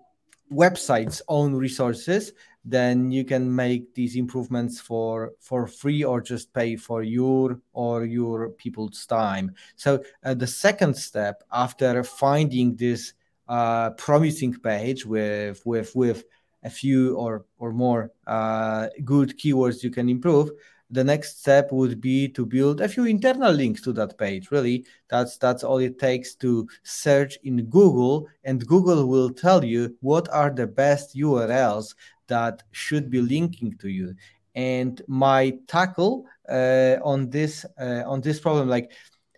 websites' 0.52 1.22
own 1.28 1.54
resources, 1.54 2.32
then 2.64 3.10
you 3.10 3.24
can 3.24 3.54
make 3.54 3.94
these 3.94 4.16
improvements 4.16 4.80
for 4.80 5.32
for 5.40 5.66
free 5.66 6.04
or 6.04 6.20
just 6.20 6.52
pay 6.52 6.76
for 6.76 7.02
your 7.02 7.60
or 7.72 8.04
your 8.04 8.50
people's 8.50 9.06
time. 9.06 9.54
So 9.76 10.02
uh, 10.24 10.34
the 10.34 10.46
second 10.46 10.94
step 10.94 11.42
after 11.52 12.04
finding 12.04 12.76
this 12.76 13.14
uh, 13.48 13.90
promising 13.90 14.54
page 14.54 15.04
with 15.04 15.60
with 15.66 15.94
with 15.96 16.24
a 16.62 16.70
few 16.70 17.16
or 17.16 17.44
or 17.58 17.72
more 17.72 18.12
uh, 18.26 18.88
good 19.04 19.36
keywords 19.38 19.82
you 19.82 19.90
can 19.90 20.08
improve 20.08 20.50
the 20.92 21.02
next 21.02 21.40
step 21.40 21.72
would 21.72 22.00
be 22.02 22.28
to 22.28 22.44
build 22.44 22.80
a 22.82 22.88
few 22.88 23.06
internal 23.06 23.50
links 23.50 23.80
to 23.80 23.92
that 23.94 24.16
page 24.18 24.50
really 24.50 24.84
that's 25.08 25.38
that's 25.38 25.64
all 25.64 25.78
it 25.78 25.98
takes 25.98 26.34
to 26.34 26.68
search 26.82 27.38
in 27.44 27.64
google 27.64 28.28
and 28.44 28.66
google 28.66 29.06
will 29.06 29.30
tell 29.30 29.64
you 29.64 29.96
what 30.00 30.28
are 30.30 30.50
the 30.50 30.66
best 30.66 31.16
urls 31.16 31.94
that 32.32 32.62
should 32.72 33.10
be 33.10 33.20
linking 33.20 33.76
to 33.76 33.88
you. 33.88 34.14
And 34.54 35.02
my 35.06 35.58
tackle 35.66 36.24
uh, 36.48 36.96
on 37.04 37.28
this 37.28 37.66
uh, 37.78 38.02
on 38.06 38.20
this 38.20 38.40
problem 38.40 38.68
like 38.68 38.92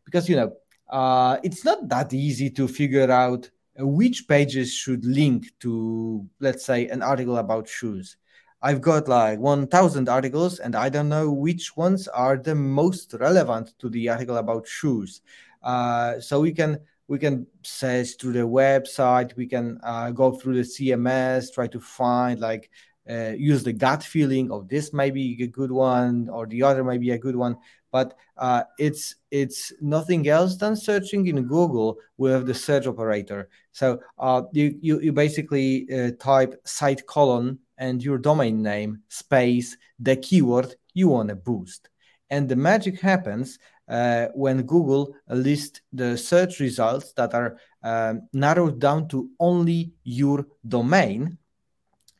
because 0.04 0.28
you 0.28 0.36
know 0.36 0.52
uh, 0.90 1.38
it's 1.42 1.64
not 1.64 1.88
that 1.88 2.12
easy 2.12 2.50
to 2.50 2.68
figure 2.68 3.10
out 3.10 3.50
which 3.78 4.28
pages 4.28 4.72
should 4.72 5.04
link 5.04 5.40
to 5.60 6.24
let's 6.38 6.64
say 6.64 6.86
an 6.88 7.02
article 7.02 7.38
about 7.38 7.68
shoes. 7.68 8.16
I've 8.62 8.80
got 8.80 9.08
like 9.08 9.38
1000 9.40 10.08
articles 10.08 10.58
and 10.58 10.74
i 10.74 10.88
don't 10.88 11.10
know 11.10 11.30
which 11.30 11.76
ones 11.76 12.08
are 12.08 12.38
the 12.38 12.54
most 12.54 13.14
relevant 13.20 13.74
to 13.80 13.90
the 13.90 14.08
article 14.08 14.38
about 14.38 14.66
shoes. 14.66 15.20
Uh, 15.62 16.20
so 16.20 16.40
we 16.40 16.52
can 16.52 16.78
we 17.08 17.18
can 17.18 17.46
search 17.62 18.16
through 18.18 18.32
the 18.32 18.40
website 18.40 19.36
we 19.36 19.46
can 19.46 19.78
uh, 19.82 20.10
go 20.10 20.32
through 20.32 20.54
the 20.54 20.62
cms 20.62 21.52
try 21.52 21.66
to 21.66 21.80
find 21.80 22.40
like 22.40 22.70
uh, 23.08 23.32
use 23.36 23.62
the 23.62 23.72
gut 23.72 24.02
feeling 24.02 24.50
of 24.50 24.68
this 24.68 24.92
might 24.92 25.12
be 25.12 25.42
a 25.42 25.46
good 25.46 25.70
one 25.70 26.28
or 26.30 26.46
the 26.46 26.62
other 26.62 26.82
might 26.82 27.00
be 27.00 27.10
a 27.10 27.18
good 27.18 27.36
one. 27.36 27.56
But 27.92 28.14
uh, 28.36 28.64
it's 28.78 29.16
it's 29.30 29.72
nothing 29.80 30.26
else 30.28 30.56
than 30.56 30.74
searching 30.74 31.26
in 31.26 31.42
google 31.46 31.98
with 32.16 32.46
the 32.46 32.54
search 32.54 32.86
operator. 32.86 33.48
So 33.72 34.00
uh, 34.18 34.42
you, 34.52 34.76
you 34.80 35.00
you 35.00 35.12
basically 35.12 35.86
uh, 35.92 36.12
type 36.18 36.60
site 36.64 37.06
colon 37.06 37.58
and 37.78 38.02
your 38.02 38.18
domain 38.18 38.62
name 38.62 39.02
space 39.08 39.76
the 40.00 40.16
keyword 40.16 40.74
you 40.94 41.08
want 41.08 41.28
to 41.28 41.36
boost. 41.36 41.90
And 42.30 42.48
the 42.48 42.56
magic 42.56 43.00
happens 43.00 43.58
uh, 43.88 44.26
when 44.34 44.62
Google 44.62 45.14
lists 45.28 45.80
the 45.92 46.16
search 46.16 46.60
results 46.60 47.12
that 47.14 47.34
are 47.34 47.58
um, 47.82 48.28
narrowed 48.32 48.78
down 48.78 49.08
to 49.08 49.30
only 49.38 49.92
your 50.04 50.46
domain 50.66 51.38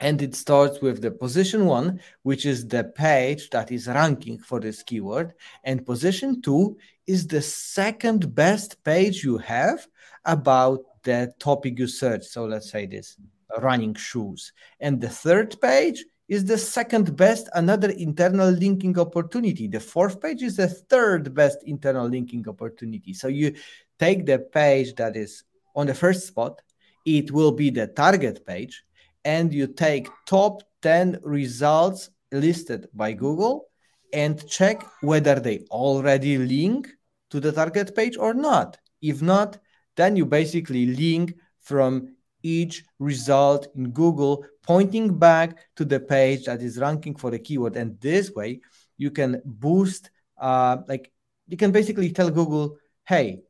and 0.01 0.21
it 0.21 0.35
starts 0.35 0.81
with 0.81 1.01
the 1.01 1.11
position 1.11 1.67
one, 1.67 2.01
which 2.23 2.45
is 2.45 2.67
the 2.67 2.85
page 2.85 3.49
that 3.51 3.71
is 3.71 3.87
ranking 3.87 4.39
for 4.39 4.61
this 4.61 4.83
keyword. 4.83 5.33
And 5.63 5.87
position 5.87 6.43
two 6.43 6.77
is 7.07 7.27
the 7.27 7.41
second 7.41 8.35
best 8.35 8.83
page 8.85 9.25
you 9.25 9.39
have 9.39 9.87
about 10.25 10.81
the 11.05 11.33
topic 11.39 11.79
you 11.79 11.87
search. 11.87 12.25
So 12.25 12.45
let's 12.45 12.71
say 12.71 12.87
this 12.87 13.17
running 13.61 13.95
shoes. 13.95 14.53
And 14.81 15.01
the 15.01 15.09
third 15.09 15.59
page 15.61 16.05
is 16.29 16.45
the 16.45 16.59
second 16.59 17.17
best, 17.17 17.49
another 17.55 17.91
internal 17.91 18.51
linking 18.51 18.99
opportunity. 18.99 19.69
The 19.69 19.81
fourth 19.81 20.21
page 20.21 20.43
is 20.43 20.57
the 20.57 20.69
third 20.69 21.35
best 21.35 21.59
internal 21.65 22.09
linking 22.09 22.49
opportunity. 22.49 23.13
So 23.13 23.29
you 23.29 23.55
take 23.99 24.25
the 24.25 24.39
page 24.39 24.95
that 24.95 25.17
is 25.17 25.45
on 25.77 25.87
the 25.87 25.95
first 25.95 26.27
spot, 26.27 26.63
it 27.05 27.31
will 27.31 27.53
be 27.53 27.71
the 27.71 27.89
target 27.89 28.47
page 28.47 28.85
and 29.25 29.53
you 29.53 29.67
take 29.67 30.09
top 30.27 30.63
10 30.83 31.19
results 31.23 32.11
listed 32.33 32.89
by 32.95 33.13
Google 33.13 33.67
and 34.13 34.47
check 34.49 34.85
whether 35.01 35.41
they 35.41 35.61
already 35.71 36.39
link 36.39 36.89
to 37.31 37.41
the 37.41 37.53
target 37.53 37.95
page 37.95 38.17
or 38.17 38.33
not. 38.33 38.79
If 39.03 39.21
not, 39.21 39.59
then 39.97 40.17
you 40.17 40.25
basically 40.25 40.87
link 40.87 41.35
from 41.61 42.15
each 42.45 42.85
result 43.01 43.67
in 43.75 43.91
Google, 43.91 44.45
pointing 44.63 45.19
back 45.19 45.59
to 45.75 45.85
the 45.85 45.99
page 45.99 46.45
that 46.45 46.63
is 46.63 46.79
ranking 46.79 47.17
for 47.17 47.33
the 47.33 47.39
keyword. 47.41 47.75
And 47.75 47.99
this 48.01 48.31
way, 48.31 48.61
you 48.97 49.11
can 49.11 49.43
boost, 49.45 50.11
uh, 50.39 50.77
like, 50.87 51.11
you 51.49 51.57
can 51.57 51.73
basically 51.73 52.13
tell 52.13 52.31
Google, 52.31 52.77
hey, 53.07 53.41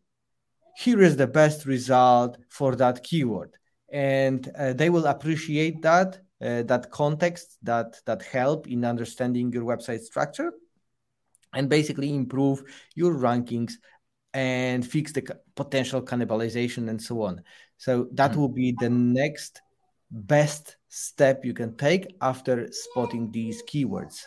here 0.76 1.02
is 1.02 1.16
the 1.16 1.26
best 1.26 1.66
result 1.66 2.38
for 2.48 2.74
that 2.76 3.02
keyword 3.02 3.54
and 3.94 4.50
uh, 4.58 4.72
they 4.72 4.90
will 4.90 5.06
appreciate 5.06 5.80
that 5.82 6.18
uh, 6.42 6.62
that 6.64 6.90
context 6.90 7.56
that 7.62 7.96
that 8.06 8.22
help 8.22 8.66
in 8.66 8.84
understanding 8.84 9.52
your 9.52 9.62
website 9.62 10.00
structure 10.00 10.52
and 11.52 11.68
basically 11.68 12.12
improve 12.12 12.64
your 12.96 13.14
rankings 13.14 13.74
and 14.32 14.84
fix 14.84 15.12
the 15.12 15.22
potential 15.54 16.02
cannibalization 16.02 16.90
and 16.90 17.00
so 17.00 17.22
on 17.22 17.40
so 17.76 18.08
that 18.12 18.32
mm-hmm. 18.32 18.40
will 18.40 18.48
be 18.48 18.74
the 18.80 18.90
next 18.90 19.62
best 20.10 20.76
step 20.88 21.44
you 21.44 21.54
can 21.54 21.76
take 21.76 22.14
after 22.20 22.68
spotting 22.70 23.30
these 23.32 23.62
keywords 23.64 24.26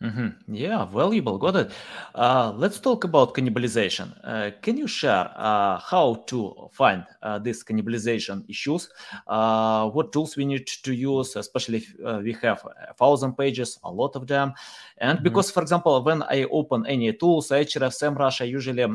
Mm-hmm. 0.00 0.54
Yeah, 0.54 0.84
valuable. 0.84 1.38
Got 1.38 1.56
it. 1.56 1.72
Uh, 2.14 2.52
let's 2.54 2.78
talk 2.78 3.02
about 3.02 3.34
cannibalization. 3.34 4.14
Uh, 4.22 4.52
can 4.62 4.76
you 4.76 4.86
share 4.86 5.28
uh, 5.34 5.80
how 5.80 6.22
to 6.28 6.68
find 6.70 7.04
uh, 7.20 7.40
these 7.40 7.64
cannibalization 7.64 8.48
issues? 8.48 8.88
Uh, 9.26 9.90
what 9.90 10.12
tools 10.12 10.36
we 10.36 10.44
need 10.44 10.68
to 10.68 10.94
use, 10.94 11.34
especially 11.34 11.78
if 11.78 11.94
uh, 12.06 12.20
we 12.22 12.32
have 12.34 12.64
a 12.88 12.94
thousand 12.94 13.36
pages, 13.36 13.76
a 13.82 13.90
lot 13.90 14.14
of 14.14 14.28
them. 14.28 14.52
And 14.98 15.18
mm-hmm. 15.18 15.24
because, 15.24 15.50
for 15.50 15.62
example, 15.62 16.00
when 16.04 16.22
I 16.22 16.44
open 16.44 16.86
any 16.86 17.12
tools, 17.14 17.48
Ahrefs, 17.48 17.98
SEMrush, 17.98 18.40
I 18.40 18.44
usually 18.44 18.86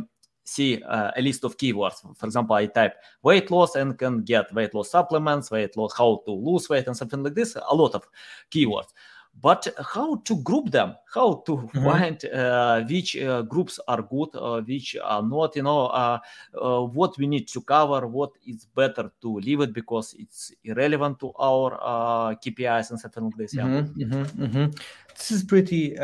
see 0.43 0.82
a 0.86 1.21
list 1.21 1.43
of 1.43 1.58
keywords. 1.58 2.17
For 2.17 2.25
example, 2.25 2.56
I 2.56 2.67
type 2.67 2.95
weight 3.21 3.51
loss 3.51 3.75
and 3.75 3.97
can 3.97 4.23
get 4.23 4.53
weight 4.53 4.73
loss 4.73 4.91
supplements, 4.91 5.51
weight 5.51 5.75
loss, 5.77 5.93
how 5.97 6.21
to 6.25 6.32
lose 6.32 6.69
weight, 6.69 6.88
and 6.88 6.97
something 6.97 7.23
like 7.23 7.36
this. 7.36 7.56
A 7.56 7.75
lot 7.75 7.95
of 7.95 8.08
keywords 8.51 8.93
but 9.41 9.67
how 9.93 10.15
to 10.17 10.36
group 10.38 10.69
them 10.69 10.95
how 11.12 11.36
to 11.45 11.58
mm-hmm. 11.58 11.84
find 11.84 12.25
uh, 12.25 12.84
which 12.84 13.17
uh, 13.17 13.41
groups 13.43 13.79
are 13.88 14.01
good 14.01 14.29
uh, 14.36 14.62
which 14.62 14.95
are 15.03 15.23
not 15.23 15.56
you 15.56 15.63
know 15.63 15.88
uh, 15.88 16.19
uh, 16.62 16.82
what 16.82 17.17
we 17.17 17.25
need 17.25 17.47
to 17.47 17.62
cover 17.62 18.06
what 18.06 18.32
is 18.45 18.65
better 18.65 19.12
to 19.21 19.39
leave 19.39 19.62
it 19.62 19.73
because 19.73 20.15
it's 20.19 20.51
irrelevant 20.63 21.19
to 21.19 21.32
our 21.39 21.77
uh, 21.82 22.36
kpis 22.36 22.91
and 22.91 22.99
something 22.99 23.23
like 23.23 23.38
this 23.38 23.56
yeah 23.56 23.63
mm-hmm, 23.63 24.01
mm-hmm, 24.01 24.43
mm-hmm. 24.43 24.71
this 25.15 25.32
is 25.32 25.43
pretty 25.43 25.95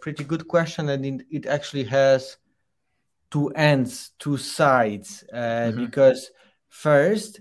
pretty 0.00 0.24
good 0.24 0.48
question 0.48 0.88
and 0.88 1.04
it, 1.04 1.26
it, 1.30 1.46
actually 1.46 1.84
has 1.84 2.38
two 3.32 3.48
ends 3.56 4.12
two 4.20 4.36
sides 4.36 5.24
mm-hmm. 5.34 5.84
because 5.84 6.30
first 6.68 7.40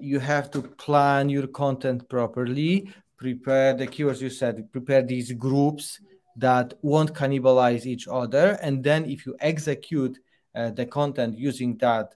you 0.00 0.18
have 0.18 0.50
to 0.50 0.60
plan 0.60 1.30
your 1.30 1.46
content 1.46 2.06
properly 2.10 2.86
prepare 3.16 3.74
the 3.74 3.86
keywords 3.86 4.20
you 4.20 4.30
said, 4.30 4.70
prepare 4.72 5.02
these 5.02 5.32
groups 5.32 6.00
that 6.36 6.74
won't 6.82 7.14
cannibalize 7.14 7.86
each 7.86 8.06
other. 8.08 8.58
And 8.62 8.84
then 8.84 9.04
if 9.06 9.26
you 9.26 9.36
execute 9.40 10.18
uh, 10.54 10.70
the 10.70 10.86
content 10.86 11.38
using 11.38 11.76
that 11.78 12.14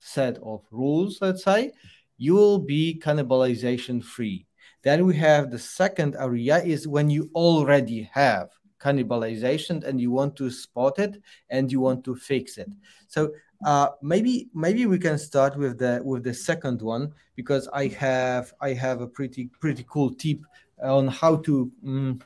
set 0.00 0.38
of 0.42 0.62
rules, 0.70 1.18
let's 1.20 1.44
say, 1.44 1.72
you 2.18 2.34
will 2.34 2.58
be 2.58 3.00
cannibalization 3.02 4.02
free. 4.02 4.46
Then 4.82 5.06
we 5.06 5.16
have 5.16 5.50
the 5.50 5.58
second 5.58 6.16
area 6.16 6.58
is 6.62 6.88
when 6.88 7.10
you 7.10 7.30
already 7.34 8.10
have 8.12 8.48
cannibalization 8.80 9.84
and 9.84 10.00
you 10.00 10.10
want 10.10 10.36
to 10.36 10.50
spot 10.50 10.98
it 10.98 11.22
and 11.50 11.70
you 11.70 11.80
want 11.80 12.04
to 12.04 12.16
fix 12.16 12.58
it. 12.58 12.70
So 13.08 13.32
uh, 13.64 13.88
maybe 14.02 14.48
maybe 14.54 14.86
we 14.86 14.98
can 14.98 15.18
start 15.18 15.56
with 15.56 15.78
the 15.78 16.00
with 16.04 16.24
the 16.24 16.34
second 16.34 16.80
one 16.80 17.12
because 17.36 17.68
I 17.72 17.88
have 17.88 18.52
I 18.60 18.72
have 18.72 19.00
a 19.02 19.06
pretty 19.06 19.50
pretty 19.60 19.84
cool 19.88 20.14
tip 20.14 20.40
on 20.82 21.08
how 21.08 21.36
to 21.36 21.70
um, 21.86 22.20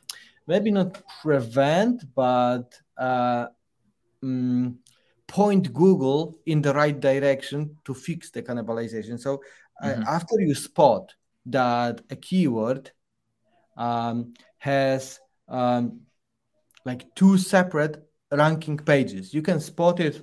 maybe 0.47 0.71
not 0.71 1.03
prevent 1.23 2.05
but 2.14 2.79
uh, 2.97 3.47
um, 4.23 4.79
point 5.27 5.73
Google 5.73 6.38
in 6.47 6.62
the 6.62 6.73
right 6.73 6.99
direction 6.99 7.77
to 7.85 7.95
fix 7.95 8.31
the 8.31 8.43
cannibalization. 8.43 9.19
So 9.19 9.43
uh, 9.83 9.88
mm-hmm. 9.88 10.03
after 10.03 10.40
you 10.40 10.55
spot 10.55 11.14
that 11.47 12.01
a 12.11 12.17
keyword 12.17 12.93
um, 13.77 14.35
has 14.59 15.19
um, 15.49 16.01
like 16.85 17.14
two 17.14 17.38
separate 17.38 18.09
ranking 18.31 18.77
pages, 18.77 19.33
you 19.33 19.42
can 19.42 19.61
spot 19.61 20.01
it 20.01 20.23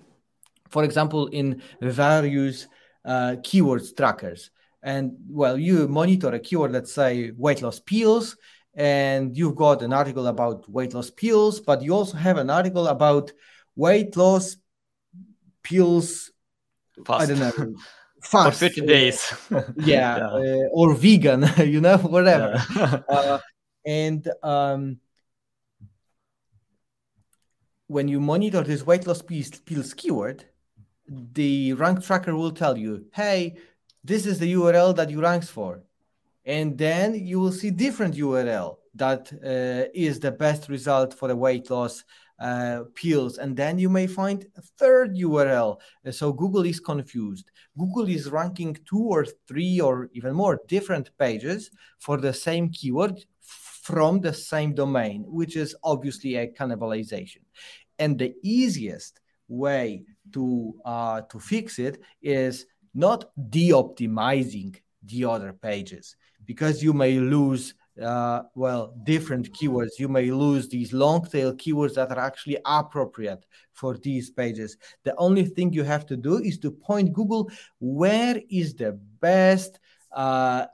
for 0.72 0.84
example, 0.84 1.28
in 1.28 1.62
various 1.82 2.68
uh, 3.06 3.36
keywords 3.42 3.96
trackers. 3.96 4.50
And 4.82 5.12
well, 5.30 5.58
you 5.58 5.88
monitor 5.88 6.30
a 6.30 6.40
keyword, 6.40 6.72
let's 6.72 6.92
say 6.92 7.32
weight 7.38 7.62
loss 7.62 7.80
pills, 7.80 8.38
and 8.74 9.38
you've 9.38 9.56
got 9.56 9.84
an 9.84 9.94
article 9.94 10.26
about 10.28 10.68
weight 10.70 10.94
loss 10.96 11.12
pills, 11.12 11.60
but 11.60 11.84
you 11.84 11.94
also 11.94 12.18
have 12.18 12.38
an 12.38 12.50
article 12.50 12.88
about 12.88 13.32
weight 13.76 14.16
loss 14.18 14.56
pills. 15.62 16.32
Fast. 17.06 17.22
I 17.22 17.26
don't 17.28 17.40
know. 17.40 17.76
Fast. 18.24 18.60
For 18.60 18.66
50 18.66 18.82
days. 18.82 19.34
yeah. 19.52 19.62
yeah. 19.76 20.28
Uh, 20.28 20.68
or 20.72 20.96
vegan, 20.96 21.46
you 21.58 21.82
know, 21.82 21.98
whatever. 21.98 22.64
Yeah. 22.76 23.00
uh, 23.10 23.40
and 23.86 24.28
um, 24.42 25.00
when 27.92 28.08
you 28.08 28.22
monitor 28.22 28.64
this 28.64 28.86
weight 28.86 29.06
loss 29.06 29.22
pills 29.22 29.94
keyword, 29.94 30.46
the 31.34 31.74
rank 31.74 32.02
tracker 32.02 32.34
will 32.38 32.52
tell 32.52 32.78
you, 32.78 33.06
hey, 33.14 33.58
this 34.02 34.26
is 34.26 34.40
the 34.40 34.54
URL 34.54 34.96
that 34.96 35.10
you 35.10 35.22
ranks 35.22 35.50
for. 35.50 35.84
And 36.46 36.78
then 36.78 37.14
you 37.14 37.38
will 37.42 37.52
see 37.52 37.70
different 37.70 38.16
URL 38.16 38.78
that 38.96 39.32
uh, 39.34 39.92
is 39.94 40.22
the 40.22 40.32
best 40.32 40.70
result 40.70 41.14
for 41.14 41.28
the 41.28 41.36
weight 41.36 41.70
loss 41.70 42.06
uh, 42.40 42.84
pills. 42.96 43.38
And 43.38 43.58
then 43.58 43.78
you 43.78 43.90
may 43.90 44.08
find 44.08 44.46
a 44.58 44.62
third 44.80 45.18
URL. 45.18 45.78
So 46.12 46.32
Google 46.32 46.66
is 46.66 46.80
confused. 46.80 47.52
Google 47.78 48.08
is 48.08 48.32
ranking 48.32 48.78
two 48.90 49.04
or 49.04 49.26
three 49.50 49.82
or 49.82 50.10
even 50.14 50.34
more 50.34 50.62
different 50.70 51.12
pages 51.20 51.70
for 52.00 52.18
the 52.18 52.34
same 52.34 52.70
keyword 52.70 53.20
from 53.82 54.22
the 54.22 54.34
same 54.34 54.74
domain, 54.74 55.26
which 55.28 55.56
is 55.56 55.76
obviously 55.84 56.36
a 56.36 56.48
cannibalization. 56.48 57.42
And 58.02 58.20
the 58.20 58.34
easiest 58.44 59.22
way 59.48 60.04
to 60.34 60.74
uh, 60.84 61.22
to 61.22 61.40
fix 61.40 61.80
it 61.80 62.02
is 62.22 62.66
not 62.94 63.30
de-optimizing 63.50 64.76
the 65.04 65.26
other 65.26 65.54
pages 65.54 66.16
because 66.46 66.84
you 66.84 66.94
may 66.94 67.20
lose 67.20 67.74
uh, 68.02 68.42
well 68.56 68.94
different 69.04 69.54
keywords. 69.54 70.00
You 70.00 70.08
may 70.08 70.32
lose 70.32 70.68
these 70.68 70.94
long 70.94 71.26
tail 71.26 71.54
keywords 71.54 71.94
that 71.96 72.12
are 72.12 72.20
actually 72.20 72.58
appropriate 72.66 73.46
for 73.74 73.98
these 73.98 74.32
pages. 74.32 74.78
The 75.04 75.16
only 75.18 75.46
thing 75.46 75.72
you 75.72 75.84
have 75.84 76.06
to 76.08 76.18
do 76.18 76.40
is 76.40 76.58
to 76.60 76.72
point 76.72 77.14
google 77.14 77.52
where 77.80 78.42
is 78.50 78.74
the 78.74 78.94
best 79.20 79.80
uh, 80.12 80.66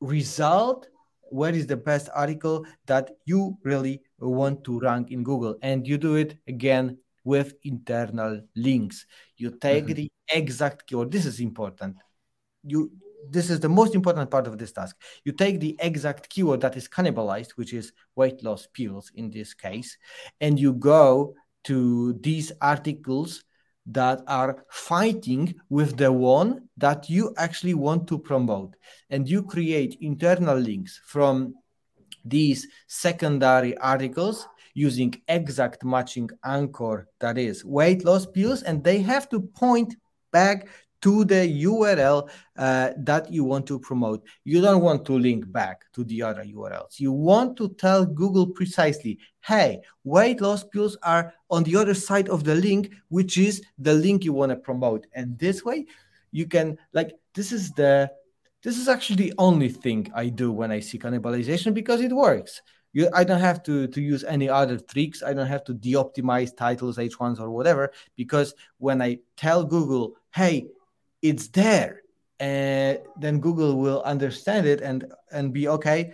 result 0.00 0.88
where 1.30 1.54
is 1.54 1.66
the 1.66 1.76
best 1.76 2.08
article 2.14 2.66
that 2.86 3.12
you 3.24 3.56
really 3.62 4.02
want 4.28 4.64
to 4.64 4.78
rank 4.80 5.10
in 5.10 5.22
google 5.22 5.56
and 5.62 5.86
you 5.86 5.96
do 5.98 6.16
it 6.16 6.36
again 6.46 6.98
with 7.24 7.54
internal 7.64 8.40
links. 8.56 9.06
You 9.36 9.50
take 9.50 9.84
mm-hmm. 9.84 9.94
the 9.94 10.12
exact 10.32 10.86
keyword. 10.86 11.10
This 11.10 11.26
is 11.26 11.40
important. 11.40 11.96
You 12.62 12.90
this 13.28 13.50
is 13.50 13.60
the 13.60 13.68
most 13.68 13.94
important 13.94 14.30
part 14.30 14.46
of 14.46 14.56
this 14.56 14.72
task. 14.72 14.96
You 15.24 15.32
take 15.32 15.60
the 15.60 15.76
exact 15.78 16.30
keyword 16.30 16.62
that 16.62 16.76
is 16.76 16.88
cannibalized, 16.88 17.50
which 17.52 17.74
is 17.74 17.92
weight 18.16 18.42
loss 18.42 18.66
pills 18.66 19.12
in 19.14 19.30
this 19.30 19.52
case, 19.52 19.98
and 20.40 20.58
you 20.58 20.72
go 20.72 21.34
to 21.64 22.14
these 22.14 22.50
articles 22.62 23.44
that 23.86 24.22
are 24.26 24.64
fighting 24.70 25.54
with 25.68 25.98
the 25.98 26.10
one 26.10 26.68
that 26.78 27.10
you 27.10 27.34
actually 27.36 27.74
want 27.74 28.06
to 28.06 28.18
promote. 28.18 28.74
And 29.10 29.28
you 29.28 29.42
create 29.42 29.98
internal 30.00 30.56
links 30.56 31.00
from 31.04 31.54
these 32.24 32.66
secondary 32.86 33.76
articles 33.78 34.46
using 34.74 35.14
exact 35.28 35.84
matching 35.84 36.30
anchor 36.44 37.08
that 37.18 37.36
is 37.38 37.64
weight 37.64 38.04
loss 38.04 38.26
pills 38.26 38.62
and 38.62 38.84
they 38.84 39.00
have 39.00 39.28
to 39.28 39.40
point 39.40 39.94
back 40.32 40.68
to 41.02 41.24
the 41.24 41.62
URL 41.64 42.28
uh, 42.58 42.90
that 42.98 43.32
you 43.32 43.44
want 43.44 43.66
to 43.66 43.78
promote. 43.78 44.22
You 44.44 44.60
don't 44.60 44.82
want 44.82 45.04
to 45.06 45.18
link 45.18 45.50
back 45.50 45.82
to 45.94 46.04
the 46.04 46.22
other 46.22 46.44
URLs. 46.44 47.00
You 47.00 47.12
want 47.12 47.56
to 47.56 47.70
tell 47.70 48.04
Google 48.04 48.46
precisely, 48.46 49.18
hey, 49.40 49.80
weight 50.04 50.40
loss 50.40 50.62
pills 50.64 50.96
are 51.02 51.32
on 51.50 51.62
the 51.62 51.76
other 51.76 51.94
side 51.94 52.28
of 52.28 52.44
the 52.44 52.54
link, 52.54 52.92
which 53.08 53.38
is 53.38 53.62
the 53.78 53.94
link 53.94 54.24
you 54.24 54.32
want 54.32 54.50
to 54.50 54.56
promote. 54.56 55.06
And 55.14 55.38
this 55.38 55.64
way, 55.64 55.86
you 56.32 56.46
can, 56.46 56.76
like, 56.92 57.12
this 57.34 57.50
is 57.50 57.72
the 57.72 58.10
this 58.62 58.78
is 58.78 58.88
actually 58.88 59.16
the 59.16 59.34
only 59.38 59.68
thing 59.68 60.10
I 60.14 60.28
do 60.28 60.52
when 60.52 60.70
I 60.70 60.80
see 60.80 60.98
cannibalization 60.98 61.74
because 61.74 62.00
it 62.00 62.12
works 62.12 62.60
you, 62.92 63.08
I 63.14 63.24
don't 63.24 63.40
have 63.40 63.62
to, 63.64 63.86
to 63.86 64.00
use 64.00 64.24
any 64.24 64.48
other 64.48 64.78
tricks. 64.78 65.22
I 65.22 65.32
don't 65.32 65.46
have 65.46 65.64
to 65.64 65.74
de-optimize 65.74 66.56
titles, 66.56 66.96
H1s 66.96 67.40
or 67.40 67.50
whatever, 67.50 67.92
because 68.16 68.54
when 68.78 69.00
I 69.00 69.18
tell 69.36 69.64
Google, 69.64 70.16
hey, 70.34 70.66
it's 71.22 71.48
there, 71.48 72.02
uh, 72.40 72.94
then 73.16 73.40
Google 73.40 73.76
will 73.76 74.02
understand 74.02 74.66
it 74.66 74.80
and 74.80 75.04
and 75.30 75.52
be 75.52 75.68
okay. 75.68 76.12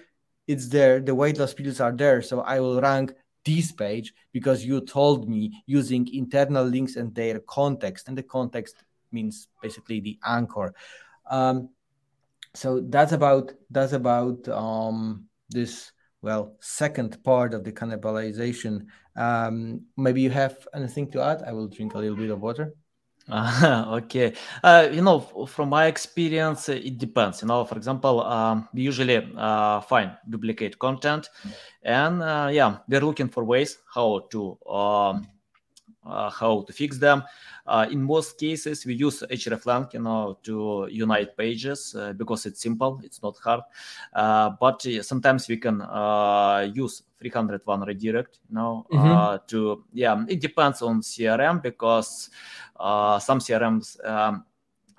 It's 0.48 0.68
there. 0.68 1.00
The 1.00 1.14
weight 1.14 1.38
loss 1.38 1.54
pills 1.54 1.80
are 1.80 1.92
there, 1.92 2.20
so 2.20 2.40
I 2.40 2.61
will 2.61 2.80
rank 2.80 3.14
this 3.44 3.70
page 3.70 4.12
because 4.32 4.64
you 4.64 4.80
told 4.80 5.28
me 5.28 5.62
using 5.66 6.12
internal 6.12 6.64
links 6.64 6.96
and 6.96 7.14
their 7.14 7.38
context, 7.40 8.09
and 8.09 8.18
the 8.18 8.24
context 8.24 8.82
means 9.12 9.48
basically 9.62 10.00
the 10.00 10.18
anchor. 10.24 10.74
Um, 11.30 11.70
so 12.57 12.81
that's 12.81 13.12
about 13.12 13.53
that's 13.71 13.92
about 13.92 14.49
um, 14.49 15.27
this 15.51 15.92
well 16.23 16.57
second 16.61 17.23
part 17.23 17.53
of 17.53 17.64
the 17.64 17.73
cannibalization. 17.73 18.87
Um, 19.14 19.83
maybe 19.97 20.23
you 20.23 20.31
have 20.31 20.66
anything 20.75 21.11
to 21.12 21.23
add? 21.23 21.42
I 21.42 21.53
will 21.53 21.69
drink 21.69 21.95
a 21.95 21.99
little 21.99 22.16
bit 22.16 22.31
of 22.31 22.40
water. 22.40 22.75
Uh, 23.29 23.85
okay. 24.03 24.33
Uh, 24.62 24.88
you 24.90 25.03
know 25.03 25.21
from 25.47 25.69
my 25.69 25.87
experience 25.87 26.69
it 26.71 26.97
depends. 26.99 27.42
You 27.42 27.49
know 27.49 27.64
for 27.64 27.77
example 27.77 28.23
um, 28.23 28.69
we 28.73 28.83
usually 28.83 29.19
uh, 29.37 29.81
find 29.83 30.12
duplicate 30.29 30.79
content 30.79 31.29
and 31.83 32.23
uh, 32.23 32.49
yeah 32.51 32.79
we're 32.88 33.01
looking 33.01 33.29
for 33.29 33.45
ways 33.45 33.79
how 33.92 34.27
to 34.31 34.59
um, 34.66 35.27
Uh, 36.07 36.31
how 36.31 36.62
to 36.62 36.73
fix 36.73 36.99
them. 36.99 37.21
Uh, 37.66 37.85
in 37.90 38.01
most 38.01 38.38
cases, 38.38 38.87
we 38.87 38.95
use 38.95 39.25
hreflang, 39.29 39.92
you 39.92 40.01
know, 40.01 40.38
to 40.45 40.87
unite 40.88 41.37
pages 41.37 41.97
uh, 41.99 42.12
because 42.12 42.47
it's 42.47 42.61
simple, 42.61 43.01
it's 43.03 43.21
not 43.25 43.37
hard. 43.38 43.62
Uh, 44.12 44.51
but 44.61 44.87
uh, 44.87 45.03
sometimes 45.03 45.49
we 45.49 45.57
can 45.57 45.81
use 46.75 47.03
301 47.19 47.81
redirect, 47.81 48.38
you 48.49 48.55
know, 48.55 48.87
mm-hmm. 48.92 49.45
to 49.49 49.85
yeah. 49.92 50.25
It 50.29 50.40
depends 50.40 50.81
on 50.81 51.01
CRM 51.01 51.61
because 51.61 52.31
some 52.79 53.40
CRMs. 53.40 53.99
Um, 54.09 54.45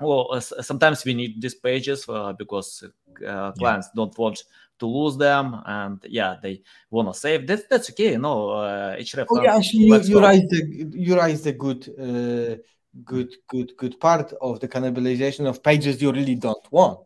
well, 0.01 0.39
sometimes 0.41 1.05
we 1.05 1.13
need 1.13 1.41
these 1.41 1.55
pages 1.55 2.05
because 2.37 2.83
clients 3.15 3.57
yeah. 3.61 3.95
don't 3.95 4.17
want 4.17 4.43
to 4.79 4.85
lose 4.85 5.17
them 5.17 5.61
and 5.65 5.99
yeah 6.07 6.35
they 6.41 6.61
want 6.89 7.07
to 7.07 7.19
save 7.19 7.47
that's 7.47 7.63
that's 7.69 7.89
okay 7.89 8.11
you 8.11 8.17
know 8.17 8.49
uh, 8.49 8.95
href 8.97 9.25
oh, 9.29 9.41
yeah 9.41 9.55
actually 9.55 9.85
you, 9.85 9.99
you 10.01 10.21
raised 10.21 10.49
the 10.49 10.91
you 10.93 11.19
raised 11.19 11.43
the 11.43 11.53
good 11.53 11.81
uh, 11.99 12.55
good 13.03 13.33
good 13.47 13.71
good 13.77 13.99
part 13.99 14.33
of 14.41 14.59
the 14.59 14.67
cannibalization 14.67 15.47
of 15.47 15.63
pages 15.63 16.01
you 16.01 16.11
really 16.11 16.35
don't 16.35 16.71
want 16.71 16.99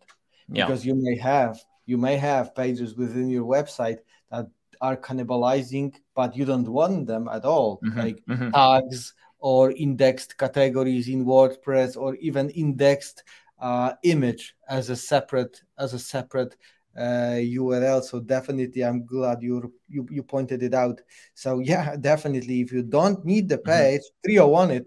yeah. 0.49 0.65
because 0.65 0.85
you 0.85 0.95
may 0.95 1.17
have 1.17 1.59
you 1.85 1.97
may 1.97 2.15
have 2.15 2.55
pages 2.55 2.95
within 2.95 3.29
your 3.29 3.45
website 3.45 3.99
that 4.29 4.47
are 4.81 4.97
cannibalizing 4.97 5.93
but 6.15 6.35
you 6.35 6.45
don't 6.45 6.67
want 6.67 7.07
them 7.07 7.27
at 7.27 7.45
all 7.45 7.79
mm-hmm, 7.83 7.99
like 7.99 8.25
mm-hmm. 8.25 8.49
tags 8.51 9.13
or 9.39 9.71
indexed 9.71 10.37
categories 10.37 11.07
in 11.07 11.25
wordpress 11.25 11.97
or 11.97 12.15
even 12.15 12.49
indexed 12.51 13.23
uh, 13.59 13.93
image 14.03 14.55
as 14.67 14.89
a 14.89 14.95
separate 14.95 15.61
as 15.77 15.93
a 15.93 15.99
separate 15.99 16.55
URL. 16.97 18.03
So 18.03 18.19
definitely, 18.19 18.83
I'm 18.83 19.05
glad 19.05 19.41
you 19.41 19.73
you 19.87 20.07
you 20.09 20.23
pointed 20.23 20.63
it 20.63 20.73
out. 20.73 21.01
So 21.33 21.59
yeah, 21.63 21.95
definitely, 21.95 22.61
if 22.61 22.71
you 22.71 22.83
don't 22.83 23.23
need 23.25 23.49
the 23.49 23.57
page, 23.57 24.01
mm-hmm. 24.01 24.31
301 24.31 24.71
it, 24.71 24.85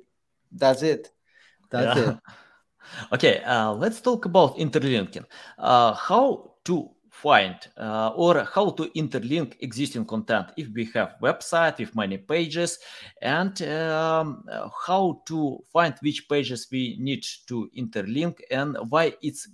that's 0.52 0.82
it. 0.82 1.10
That's 1.70 1.98
yeah. 1.98 2.10
it. 2.10 2.18
Okay, 3.12 3.42
uh, 3.44 3.72
let's 3.72 4.02
talk 4.02 4.26
about 4.26 4.58
interlinking. 4.58 5.24
Uh, 5.58 5.94
how 5.94 6.52
to 6.64 6.90
find 7.14 7.56
uh, 7.78 8.10
or 8.16 8.44
how 8.44 8.70
to 8.70 8.90
interlink 8.96 9.54
existing 9.60 10.04
content 10.04 10.48
if 10.56 10.68
we 10.74 10.84
have 10.92 11.14
website 11.22 11.78
with 11.78 11.94
many 11.94 12.18
pages 12.18 12.78
and 13.22 13.62
um, 13.62 14.44
how 14.86 15.22
to 15.24 15.58
find 15.72 15.94
which 16.02 16.28
pages 16.28 16.66
we 16.72 16.96
need 17.00 17.24
to 17.46 17.70
interlink 17.78 18.40
and 18.50 18.76
why 18.90 19.14
it's 19.22 19.48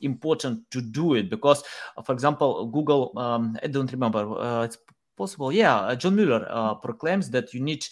important 0.00 0.70
to 0.70 0.80
do 0.80 1.14
it 1.14 1.30
because, 1.30 1.62
uh, 1.96 2.02
for 2.02 2.12
example, 2.12 2.66
Google, 2.66 3.12
um, 3.18 3.58
I 3.62 3.66
don't 3.66 3.90
remember, 3.90 4.38
uh, 4.38 4.64
it's 4.64 4.78
possible. 5.16 5.52
Yeah, 5.52 5.94
John 5.96 6.16
Mueller 6.16 6.76
proclaims 6.80 7.30
that 7.30 7.52
you 7.52 7.60
need 7.60 7.84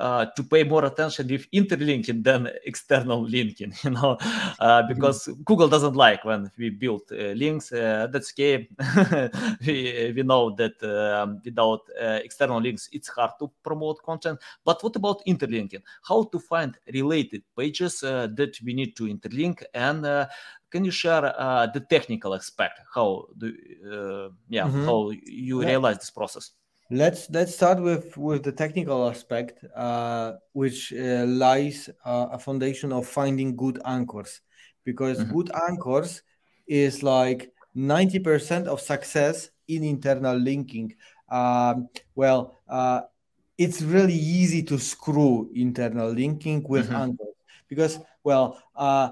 uh, 0.00 0.26
to 0.34 0.42
pay 0.42 0.64
more 0.64 0.84
attention 0.86 1.28
with 1.28 1.46
interlinking 1.52 2.22
than 2.22 2.48
external 2.64 3.22
linking 3.22 3.72
you 3.84 3.90
know 3.90 4.16
uh, 4.58 4.82
because 4.88 5.26
mm-hmm. 5.26 5.42
google 5.42 5.68
doesn't 5.68 5.94
like 5.94 6.24
when 6.24 6.50
we 6.58 6.70
build 6.70 7.02
uh, 7.12 7.32
links 7.36 7.70
uh, 7.72 8.08
that's 8.10 8.32
okay 8.32 8.68
we, 9.66 10.12
we 10.16 10.22
know 10.22 10.54
that 10.56 10.82
um, 10.82 11.40
without 11.44 11.80
uh, 12.00 12.18
external 12.24 12.60
links 12.60 12.88
it's 12.92 13.08
hard 13.08 13.30
to 13.38 13.50
promote 13.62 14.02
content 14.02 14.38
but 14.64 14.82
what 14.82 14.96
about 14.96 15.20
interlinking 15.26 15.82
how 16.02 16.24
to 16.24 16.38
find 16.38 16.76
related 16.94 17.42
pages 17.56 18.02
uh, 18.02 18.26
that 18.34 18.56
we 18.64 18.72
need 18.72 18.96
to 18.96 19.04
interlink 19.04 19.62
and 19.74 20.06
can 20.70 20.84
you 20.84 20.90
share 20.90 21.22
the 21.74 21.84
technical 21.90 22.34
aspect 22.34 22.80
how 22.94 23.26
do 23.36 23.52
yeah 24.48 24.64
mm-hmm. 24.64 24.84
how 24.84 25.10
you 25.24 25.62
yeah. 25.62 25.68
realize 25.68 25.98
this 25.98 26.10
process 26.10 26.52
Let's 26.92 27.30
let's 27.30 27.54
start 27.54 27.80
with 27.80 28.16
with 28.16 28.42
the 28.42 28.50
technical 28.50 29.08
aspect, 29.08 29.64
uh, 29.76 30.32
which 30.54 30.92
uh, 30.92 31.24
lies 31.24 31.88
uh, 32.04 32.26
a 32.32 32.38
foundation 32.38 32.92
of 32.92 33.06
finding 33.06 33.54
good 33.54 33.80
anchors, 33.84 34.40
because 34.82 35.20
mm-hmm. 35.20 35.32
good 35.32 35.50
anchors 35.68 36.22
is 36.66 37.04
like 37.04 37.52
ninety 37.76 38.18
percent 38.18 38.66
of 38.66 38.80
success 38.80 39.50
in 39.68 39.84
internal 39.84 40.36
linking. 40.36 40.92
Um, 41.30 41.90
well, 42.16 42.58
uh, 42.68 43.02
it's 43.56 43.82
really 43.82 44.18
easy 44.18 44.64
to 44.64 44.76
screw 44.76 45.48
internal 45.54 46.10
linking 46.10 46.66
with 46.68 46.86
mm-hmm. 46.86 47.02
anchors 47.02 47.36
because 47.68 48.00
well. 48.24 48.60
Uh, 48.74 49.10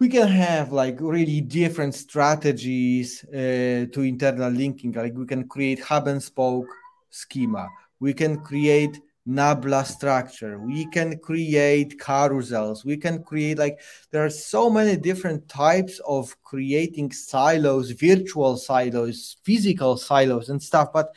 we 0.00 0.08
can 0.08 0.28
have 0.28 0.72
like 0.72 0.96
really 1.00 1.40
different 1.40 1.94
strategies 1.94 3.24
uh, 3.28 3.86
to 3.92 4.02
internal 4.02 4.50
linking. 4.50 4.92
Like 4.92 5.14
we 5.14 5.26
can 5.26 5.48
create 5.48 5.80
hub 5.80 6.08
and 6.08 6.22
spoke 6.22 6.66
schema. 7.10 7.68
We 8.00 8.12
can 8.12 8.40
create 8.40 9.00
Nabla 9.26 9.86
structure. 9.86 10.58
We 10.58 10.86
can 10.86 11.18
create 11.18 11.98
carousels. 11.98 12.84
We 12.84 12.96
can 12.96 13.22
create 13.22 13.58
like 13.58 13.80
there 14.10 14.24
are 14.24 14.30
so 14.30 14.68
many 14.68 14.96
different 14.96 15.48
types 15.48 16.00
of 16.06 16.36
creating 16.42 17.12
silos, 17.12 17.92
virtual 17.92 18.56
silos, 18.56 19.36
physical 19.42 19.96
silos, 19.96 20.50
and 20.50 20.62
stuff. 20.62 20.92
But 20.92 21.14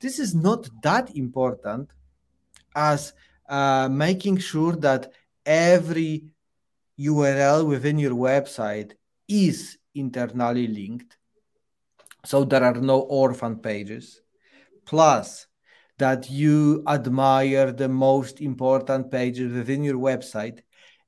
this 0.00 0.18
is 0.18 0.34
not 0.34 0.68
that 0.82 1.14
important 1.16 1.90
as 2.74 3.12
uh, 3.48 3.88
making 3.90 4.38
sure 4.38 4.76
that 4.76 5.12
every 5.44 6.24
URL 7.00 7.66
within 7.66 7.98
your 7.98 8.14
website 8.14 8.92
is 9.28 9.78
internally 9.94 10.66
linked. 10.66 11.16
So 12.24 12.44
there 12.44 12.62
are 12.62 12.74
no 12.74 13.00
orphan 13.00 13.56
pages 13.56 14.20
plus 14.84 15.46
that 15.98 16.30
you 16.30 16.82
admire 16.88 17.72
the 17.72 17.88
most 17.88 18.40
important 18.40 19.10
pages 19.10 19.52
within 19.52 19.84
your 19.84 19.98
website 19.98 20.60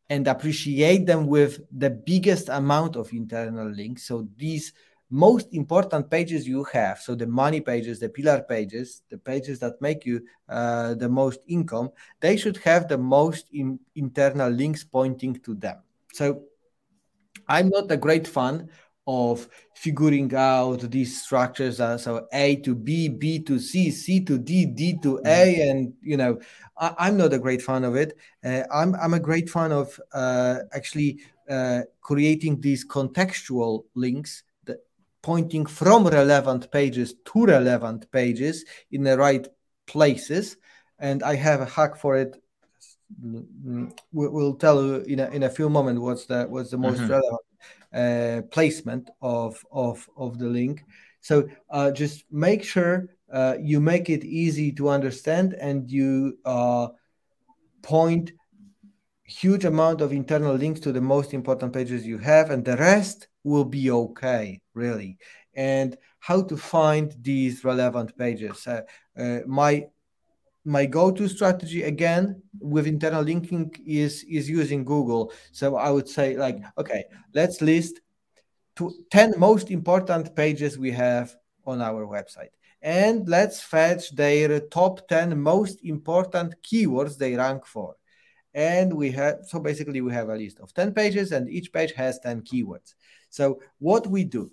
and 0.09 0.29
appreciate 0.29 1.07
them 1.07 1.27
with 1.27 1.61
the 1.77 1.91
biggest 1.91 2.49
amount 2.49 2.97
of 2.97 3.13
internal 3.13 3.69
links. 3.69 4.05
So 4.05 4.29
these 4.37 4.73
most 5.13 5.53
important 5.53 6.09
pages 6.11 6.49
you 6.49 6.65
have, 6.73 6.99
so 6.99 7.15
the 7.15 7.27
money 7.27 7.61
pages, 7.61 8.01
the 8.01 8.09
pillar 8.09 8.41
pages, 8.49 9.03
the 9.11 9.19
pages 9.19 9.59
that 9.59 9.81
make 9.83 10.07
you 10.07 10.25
uh, 10.49 10.95
the 10.95 11.09
most 11.09 11.41
income, 11.49 11.91
they 12.21 12.35
should 12.35 12.57
have 12.57 12.89
the 12.89 12.97
most 12.97 13.47
in, 13.53 13.79
internal 13.95 14.51
links 14.51 14.85
pointing 14.85 15.35
to 15.41 15.55
them. 15.55 15.77
So 16.15 16.45
I'm 17.47 17.69
not 17.69 17.91
a 17.91 17.97
great 17.99 18.27
fan 18.27 18.71
of 19.07 19.47
figuring 19.75 20.35
out 20.35 20.91
these 20.91 21.23
structures 21.23 21.79
as 21.79 22.05
so 22.05 22.27
A 22.33 22.57
to 22.57 22.75
B, 22.75 23.09
B 23.09 23.39
to 23.41 23.59
C, 23.59 23.91
C 23.91 24.25
to 24.25 24.39
D, 24.39 24.65
D 24.65 24.99
to 25.03 25.19
A, 25.27 25.55
mm-hmm. 25.57 25.71
and 25.71 25.93
you 26.01 26.17
know, 26.17 26.41
I, 26.79 27.09
am 27.09 27.19
not 27.19 27.35
a 27.35 27.39
great 27.39 27.61
fan 27.61 27.85
of 27.85 27.97
it. 27.97 28.17
Uh, 28.43 28.63
I'm 28.73 28.95
I'm 28.95 29.13
a 29.13 29.21
great 29.21 29.51
fan 29.51 29.73
of 29.73 30.01
uh, 30.15 30.61
actually 30.73 31.21
uh, 31.51 31.83
creating 32.01 32.63
these 32.63 32.87
contextual 32.87 33.85
links 33.95 34.45
pointing 35.23 35.67
from 35.67 36.07
relevant 36.07 36.71
pages 36.71 37.15
to 37.25 37.47
relevant 37.47 38.11
pages 38.11 38.65
in 38.91 39.05
the 39.05 39.17
right 39.17 39.47
places. 39.87 40.57
And 40.99 41.23
I 41.23 41.37
have 41.37 41.61
a 41.61 41.67
hack 41.67 41.97
for 41.97 42.17
it. 42.17 42.37
We'll 44.13 44.55
tell 44.55 44.83
you 44.83 44.97
in 45.03 45.21
a, 45.21 45.29
in 45.31 45.43
a 45.43 45.51
few 45.51 45.69
moments 45.69 46.01
what's 46.01 46.27
the 46.27 46.45
what's 46.45 46.71
the 46.71 46.79
most 46.79 47.01
mm-hmm. 47.01 47.11
relevant 47.11 47.41
uh, 47.93 48.43
placement 48.51 49.11
of, 49.21 49.63
of, 49.71 50.09
of 50.17 50.39
the 50.39 50.47
link. 50.47 50.85
So 51.21 51.49
uh, 51.71 51.91
just 51.91 52.25
make 52.31 52.65
sure 52.65 53.09
uh, 53.33 53.57
you 53.61 53.81
make 53.81 54.11
it 54.11 54.25
easy 54.25 54.73
to 54.73 54.89
understand 54.89 55.55
and 55.55 55.91
you 55.91 56.39
uh, 56.45 56.89
point 57.83 58.33
huge 59.25 59.65
amount 59.65 60.01
of 60.01 60.13
internal 60.13 60.55
links 60.55 60.81
to 60.81 60.93
the 60.93 61.01
most 61.01 61.33
important 61.33 61.73
pages 61.73 62.07
you 62.07 62.19
have 62.19 62.51
and 62.51 62.65
the 62.65 62.77
rest 62.77 63.29
will 63.45 63.65
be 63.65 63.91
okay 63.91 64.61
really. 64.75 65.19
And 65.55 65.97
how 66.21 66.43
to 66.43 66.57
find 66.57 67.15
these 67.21 67.65
relevant 67.65 68.17
pages. 68.17 68.67
Uh, 68.67 68.83
uh, 69.17 69.41
my 69.47 69.87
my 70.65 70.87
go-to 70.87 71.29
strategy 71.29 71.83
again 71.83 72.41
with 72.61 72.87
internal 72.87 73.23
linking 73.23 73.75
is 73.85 74.25
is 74.29 74.49
using 74.49 74.85
google. 74.85 75.33
So 75.51 75.77
i 75.77 75.91
would 75.91 76.09
say 76.09 76.37
like 76.37 76.59
okay 76.79 77.05
let's 77.35 77.61
list 77.61 78.01
to 78.77 78.93
10 79.11 79.35
most 79.39 79.71
important 79.71 80.35
pages 80.35 80.79
we 80.79 80.93
have 80.93 81.35
on 81.67 81.81
our 81.83 82.07
website. 82.07 82.55
And 82.81 83.29
let's 83.29 83.61
fetch 83.61 84.15
their 84.15 84.59
top 84.61 85.07
10 85.09 85.41
most 85.41 85.85
important 85.85 86.55
keywords 86.63 87.17
they 87.17 87.37
rank 87.37 87.67
for. 87.67 87.95
And 88.55 88.93
we 88.93 89.11
have 89.13 89.41
so 89.45 89.61
basically 89.61 90.01
we 90.01 90.13
have 90.13 90.29
a 90.29 90.37
list 90.37 90.61
of 90.61 90.73
10 90.75 90.93
pages 90.93 91.33
and 91.33 91.49
each 91.49 91.73
page 91.73 91.93
has 91.93 92.19
10 92.21 92.43
keywords 92.43 92.95
so 93.33 93.61
what 93.79 94.07
we 94.07 94.23
do 94.23 94.53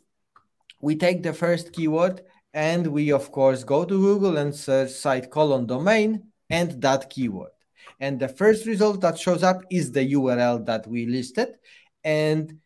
we 0.81 0.95
take 0.95 1.23
the 1.23 1.33
first 1.33 1.73
keyword 1.73 2.21
and 2.53 2.87
we, 2.87 3.11
of 3.11 3.31
course, 3.31 3.63
go 3.63 3.85
to 3.85 4.01
Google 4.01 4.37
and 4.37 4.55
search 4.55 4.91
site 4.91 5.29
colon 5.29 5.65
domain 5.65 6.31
and 6.49 6.81
that 6.81 7.09
keyword. 7.09 7.51
And 7.99 8.19
the 8.19 8.27
first 8.27 8.65
result 8.65 9.01
that 9.01 9.19
shows 9.19 9.43
up 9.43 9.63
is 9.69 9.91
the 9.91 10.13
URL 10.13 10.65
that 10.65 10.87
we 10.87 11.05
listed. 11.05 11.49
And 12.03 12.59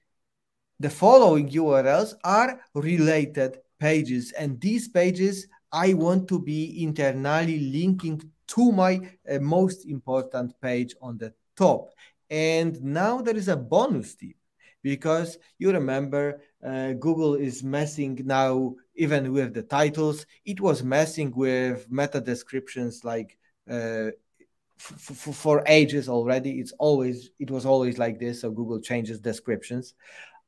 the 0.79 0.89
following 0.89 1.49
URLs 1.49 2.13
are 2.23 2.61
related 2.75 3.57
pages. 3.79 4.31
And 4.31 4.59
these 4.61 4.87
pages 4.87 5.47
I 5.71 5.95
want 5.95 6.27
to 6.29 6.39
be 6.39 6.83
internally 6.83 7.59
linking 7.59 8.21
to 8.49 8.71
my 8.71 8.99
uh, 9.29 9.39
most 9.39 9.85
important 9.85 10.53
page 10.61 10.93
on 11.01 11.17
the 11.17 11.33
top. 11.57 11.89
And 12.29 12.81
now 12.83 13.21
there 13.21 13.35
is 13.35 13.47
a 13.47 13.57
bonus 13.57 14.15
tip 14.15 14.35
because 14.83 15.37
you 15.57 15.71
remember 15.71 16.41
uh, 16.63 16.91
Google 16.93 17.35
is 17.35 17.63
messing 17.63 18.21
now 18.25 18.75
even 18.95 19.31
with 19.33 19.53
the 19.53 19.63
titles. 19.63 20.25
It 20.45 20.61
was 20.61 20.83
messing 20.83 21.33
with 21.35 21.87
meta 21.89 22.21
descriptions 22.21 23.03
like 23.03 23.37
uh, 23.69 24.11
f- 24.77 25.27
f- 25.27 25.35
for 25.35 25.63
ages 25.65 26.07
already. 26.07 26.59
It's 26.59 26.73
always 26.73 27.31
it 27.39 27.49
was 27.49 27.65
always 27.65 27.97
like 27.97 28.19
this. 28.19 28.41
So 28.41 28.51
Google 28.51 28.81
changes 28.81 29.19
descriptions. 29.19 29.95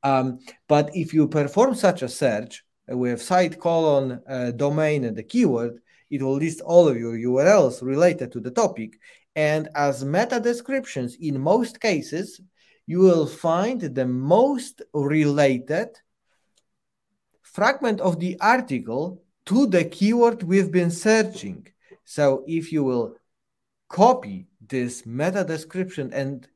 Um, 0.04 0.39
but 0.67 0.91
if 0.93 1.13
you 1.13 1.28
perform 1.28 1.74
such 1.74 2.04
a 2.04 2.10
search 2.10 2.63
with 2.88 3.21
site 3.21 3.60
colon 3.60 4.21
uh, 4.30 4.52
domain 4.52 5.06
and 5.06 5.17
the 5.17 5.24
keyword, 5.24 5.80
it 6.12 6.21
will 6.21 6.36
list 6.36 6.62
all 6.62 6.88
of 6.88 6.98
your 6.98 7.17
URLs 7.17 7.82
related 7.82 8.32
to 8.34 8.39
the 8.39 8.52
topic. 8.52 9.00
And 9.36 9.69
as 9.76 10.06
meta 10.06 10.39
descriptions, 10.39 11.17
in 11.19 11.41
most 11.41 11.82
cases, 11.82 12.39
you 12.88 13.00
will 13.00 13.26
find 13.26 13.82
the 13.82 14.06
most 14.06 14.82
related 14.93 15.89
fragment 17.41 18.02
of 18.02 18.19
the 18.19 18.38
article 18.39 19.24
to 19.45 19.67
the 19.67 19.86
keyword 19.86 20.43
we've 20.43 20.71
been 20.71 20.91
searching. 20.91 21.67
So 22.04 22.43
if 22.48 22.71
you 22.71 22.84
will 22.84 23.15
copy 23.89 24.48
this 24.67 25.06
meta 25.06 25.43
description 25.43 26.12
and 26.13 26.48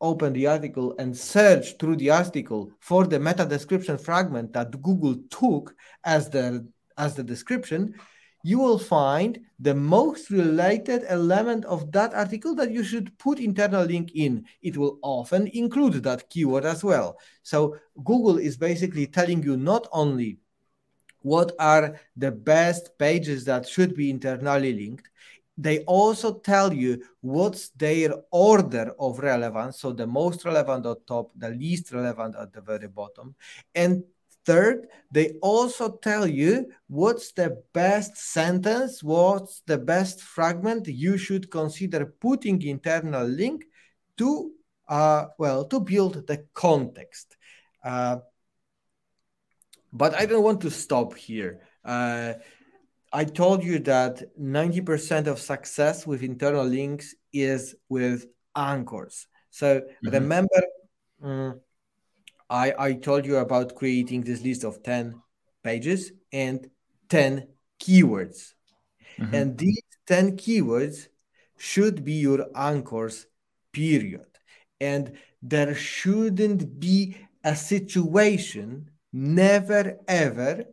open 0.00 0.32
the 0.32 0.46
article 0.46 0.94
and 0.98 1.16
search 1.16 1.76
through 1.78 1.96
the 1.96 2.10
article 2.10 2.70
for 2.80 3.06
the 3.06 3.18
meta 3.18 3.44
description 3.44 3.98
fragment 3.98 4.52
that 4.52 4.82
Google 4.82 5.16
took 5.30 5.74
as 6.04 6.30
the 6.30 6.66
as 6.96 7.14
the 7.14 7.22
description, 7.22 7.94
you 8.42 8.58
will 8.58 8.78
find 8.78 9.40
the 9.58 9.74
most 9.74 10.30
related 10.30 11.04
element 11.08 11.64
of 11.64 11.90
that 11.92 12.14
article 12.14 12.54
that 12.54 12.70
you 12.70 12.84
should 12.84 13.16
put 13.18 13.40
internal 13.40 13.84
link 13.84 14.12
in. 14.14 14.44
It 14.62 14.76
will 14.76 14.98
often 15.02 15.48
include 15.48 16.02
that 16.04 16.30
keyword 16.30 16.64
as 16.64 16.84
well. 16.84 17.18
So 17.42 17.76
Google 18.04 18.38
is 18.38 18.56
basically 18.56 19.06
telling 19.06 19.42
you 19.42 19.56
not 19.56 19.88
only 19.92 20.38
what 21.22 21.52
are 21.58 22.00
the 22.16 22.30
best 22.30 22.96
pages 22.98 23.44
that 23.44 23.68
should 23.68 23.94
be 23.94 24.10
internally 24.10 24.72
linked, 24.72 25.10
they 25.56 25.80
also 25.80 26.34
tell 26.38 26.72
you 26.72 27.02
what's 27.20 27.70
their 27.70 28.14
order 28.30 28.94
of 29.00 29.18
relevance. 29.18 29.80
So 29.80 29.92
the 29.92 30.06
most 30.06 30.44
relevant 30.44 30.86
at 30.86 31.04
top, 31.04 31.32
the 31.36 31.50
least 31.50 31.92
relevant 31.92 32.36
at 32.40 32.52
the 32.52 32.60
very 32.60 32.86
bottom. 32.86 33.34
And 33.74 34.04
Third, 34.48 34.88
they 35.12 35.34
also 35.42 35.98
tell 35.98 36.26
you 36.26 36.72
what's 36.86 37.32
the 37.32 37.62
best 37.74 38.16
sentence, 38.16 39.02
what's 39.02 39.60
the 39.66 39.76
best 39.76 40.22
fragment 40.22 40.86
you 40.88 41.18
should 41.18 41.50
consider 41.50 42.06
putting 42.06 42.62
internal 42.62 43.26
link 43.26 43.66
to, 44.16 44.52
uh, 44.88 45.26
well, 45.38 45.66
to 45.66 45.80
build 45.80 46.26
the 46.26 46.46
context. 46.54 47.36
Uh, 47.84 48.20
but 49.92 50.14
I 50.14 50.24
don't 50.24 50.42
want 50.42 50.62
to 50.62 50.70
stop 50.70 51.14
here. 51.14 51.60
Uh, 51.84 52.32
I 53.12 53.24
told 53.24 53.62
you 53.62 53.80
that 53.80 54.34
90% 54.40 55.26
of 55.26 55.38
success 55.38 56.06
with 56.06 56.22
internal 56.22 56.64
links 56.64 57.14
is 57.34 57.74
with 57.90 58.24
anchors. 58.56 59.26
So 59.50 59.80
mm-hmm. 59.80 60.08
remember, 60.08 60.62
um, 61.22 61.60
I, 62.50 62.72
I 62.78 62.92
told 62.94 63.26
you 63.26 63.36
about 63.36 63.74
creating 63.74 64.22
this 64.22 64.42
list 64.42 64.64
of 64.64 64.82
10 64.82 65.20
pages 65.62 66.12
and 66.32 66.68
10 67.08 67.46
keywords. 67.80 68.54
Mm-hmm. 69.18 69.34
And 69.34 69.58
these 69.58 69.82
10 70.06 70.36
keywords 70.36 71.08
should 71.56 72.04
be 72.04 72.14
your 72.14 72.46
anchors, 72.54 73.26
period. 73.72 74.26
And 74.80 75.12
there 75.42 75.74
shouldn't 75.74 76.80
be 76.80 77.16
a 77.44 77.54
situation, 77.54 78.90
never 79.12 79.98
ever, 80.06 80.64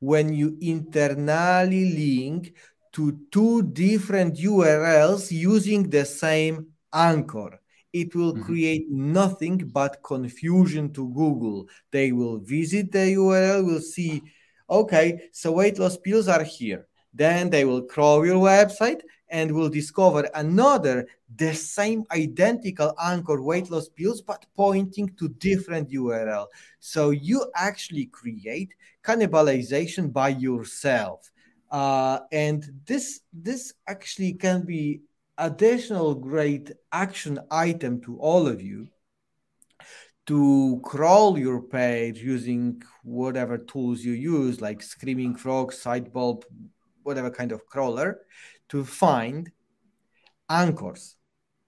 when 0.00 0.32
you 0.32 0.56
internally 0.60 1.92
link 1.92 2.54
to 2.92 3.18
two 3.30 3.62
different 3.62 4.36
URLs 4.36 5.30
using 5.30 5.90
the 5.90 6.04
same 6.04 6.68
anchor 6.92 7.57
it 7.92 8.14
will 8.14 8.34
mm-hmm. 8.34 8.42
create 8.42 8.90
nothing 8.90 9.58
but 9.72 10.02
confusion 10.02 10.92
to 10.92 11.08
Google. 11.08 11.68
They 11.90 12.12
will 12.12 12.38
visit 12.38 12.92
the 12.92 13.14
URL, 13.14 13.64
will 13.64 13.80
see, 13.80 14.22
okay, 14.68 15.28
so 15.32 15.52
weight 15.52 15.78
loss 15.78 15.96
pills 15.96 16.28
are 16.28 16.42
here. 16.42 16.86
Then 17.14 17.50
they 17.50 17.64
will 17.64 17.82
crawl 17.82 18.24
your 18.24 18.36
website 18.36 19.00
and 19.30 19.52
will 19.52 19.68
discover 19.68 20.28
another, 20.34 21.06
the 21.36 21.54
same 21.54 22.04
identical 22.12 22.94
anchor 23.02 23.42
weight 23.42 23.70
loss 23.70 23.88
pills, 23.88 24.20
but 24.20 24.46
pointing 24.56 25.08
to 25.18 25.28
different 25.28 25.90
URL. 25.90 26.46
So 26.78 27.10
you 27.10 27.50
actually 27.54 28.06
create 28.06 28.74
cannibalization 29.02 30.12
by 30.12 30.30
yourself. 30.30 31.30
Uh, 31.70 32.20
and 32.32 32.64
this 32.86 33.20
this 33.32 33.74
actually 33.86 34.32
can 34.32 34.62
be 34.62 35.02
additional 35.38 36.14
great 36.14 36.72
action 36.92 37.38
item 37.50 38.00
to 38.02 38.18
all 38.18 38.46
of 38.46 38.60
you 38.60 38.88
to 40.26 40.78
crawl 40.84 41.38
your 41.38 41.62
page 41.62 42.18
using 42.18 42.82
whatever 43.02 43.56
tools 43.56 44.04
you 44.04 44.12
use, 44.12 44.60
like 44.60 44.82
Screaming 44.82 45.34
Frog, 45.34 45.72
Sitebulb, 45.72 46.42
whatever 47.02 47.30
kind 47.30 47.50
of 47.50 47.64
crawler, 47.64 48.20
to 48.68 48.84
find 48.84 49.50
anchors. 50.50 51.16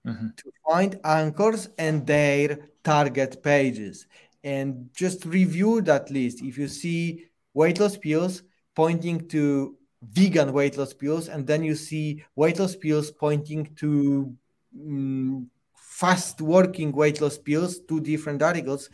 Mm-hmm. 0.05 0.27
To 0.37 0.51
find 0.67 0.99
anchors 1.03 1.69
and 1.79 2.05
their 2.05 2.69
target 2.83 3.41
pages. 3.41 4.05
And 4.43 4.89
just 4.95 5.25
review 5.25 5.81
that 5.81 6.11
list. 6.11 6.43
If 6.43 6.57
you 6.59 6.67
see 6.67 7.25
weight 7.55 7.79
loss 7.79 7.97
pills 7.97 8.43
pointing 8.75 9.27
to 9.29 9.75
vegan 10.01 10.51
weight 10.53 10.77
loss 10.77 10.93
pills, 10.93 11.29
and 11.29 11.45
then 11.45 11.63
you 11.63 11.75
see 11.75 12.23
weight 12.35 12.59
loss 12.59 12.75
pills 12.75 13.11
pointing 13.11 13.73
to 13.75 14.35
um, 14.75 15.49
fast 15.75 16.41
working 16.41 16.91
weight 16.91 17.21
loss 17.21 17.37
pills, 17.37 17.79
two 17.87 17.99
different 17.99 18.41
articles, 18.41 18.89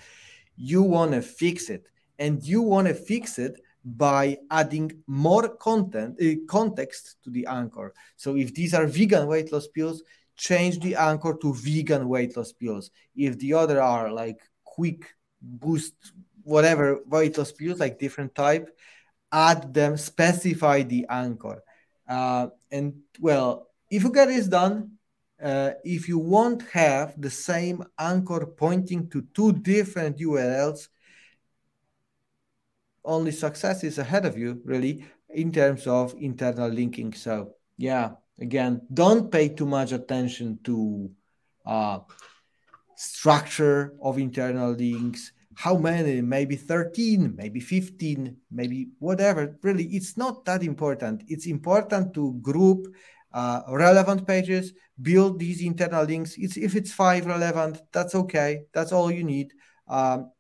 you 0.58 0.82
want 0.82 1.12
to 1.12 1.22
fix 1.22 1.70
it. 1.70 1.88
And 2.20 2.44
you 2.44 2.62
want 2.62 2.88
to 2.88 2.94
fix 2.94 3.38
it 3.38 3.62
by 3.86 4.38
adding 4.52 4.92
more 5.06 5.48
content 5.48 6.18
uh, 6.22 6.36
context 6.48 7.18
to 7.24 7.30
the 7.30 7.46
anchor. 7.46 7.94
So 8.16 8.36
if 8.36 8.54
these 8.54 8.74
are 8.74 8.88
vegan 8.88 9.28
weight 9.28 9.52
loss 9.54 9.68
pills, 9.68 10.04
change 10.36 10.80
the 10.80 10.96
anchor 10.96 11.38
to 11.42 11.54
vegan 11.54 12.10
weight 12.10 12.36
loss 12.36 12.52
pills. 12.52 12.92
If 13.16 13.38
the 13.40 13.54
other 13.54 13.82
are 13.82 14.12
like 14.12 14.40
quick 14.64 15.06
boost 15.42 15.94
whatever 16.44 17.00
weight 17.06 17.38
loss 17.38 17.52
pills, 17.52 17.80
like 17.80 18.00
different 18.00 18.34
type, 18.34 18.76
add 19.32 19.74
them, 19.74 19.98
specify 19.98 20.84
the 20.84 21.06
anchor. 21.10 21.64
Uh, 22.08 22.48
and 22.72 22.94
well, 23.20 23.68
if 23.90 24.04
you 24.04 24.12
get 24.12 24.28
this 24.28 24.48
done, 24.48 24.92
uh, 25.42 25.72
if 25.84 26.08
you 26.08 26.18
won't 26.18 26.64
have 26.72 27.20
the 27.22 27.30
same 27.30 27.84
anchor 28.00 28.46
pointing 28.46 29.10
to 29.10 29.22
two 29.34 29.54
different 29.54 30.18
URLs, 30.18 30.88
only 33.06 33.32
success 33.32 33.84
is 33.84 33.98
ahead 33.98 34.26
of 34.26 34.38
you, 34.38 34.62
really, 34.66 35.06
in 35.30 35.52
terms 35.52 35.88
of 35.88 36.16
internal 36.20 36.70
linking. 36.70 37.14
So, 37.14 37.54
yeah, 37.78 38.12
again, 38.40 38.82
don't 38.94 39.32
pay 39.32 39.50
too 39.50 39.66
much 39.66 39.92
attention 39.92 40.60
to 40.66 41.10
uh, 41.66 42.00
structure 42.96 43.94
of 44.02 44.18
internal 44.18 44.72
links 44.72 45.32
how 45.58 45.76
many? 45.76 46.22
Maybe 46.22 46.56
13 46.56 47.36
maybe 47.36 47.60
15 47.60 48.38
maybe 48.52 48.90
whatever. 49.00 49.58
Really 49.64 49.86
it's 49.86 50.16
not 50.16 50.46
that 50.46 50.62
important. 50.62 51.24
It's 51.28 51.48
important 51.48 52.14
to 52.14 52.36
group 52.44 52.94
uh, 53.34 53.64
relevant 53.70 54.28
pages 54.28 54.74
build 55.02 55.40
these 55.40 55.64
internal 55.64 56.06
links. 56.06 56.36
It's 56.38 56.58
if 56.58 56.76
it's 56.76 56.94
five 56.94 57.26
relevant 57.26 57.82
that's 57.92 58.14
okay. 58.14 58.66
That's 58.72 58.92
all 58.92 59.12
you 59.12 59.24
need. 59.24 59.52
Um, 59.88 60.32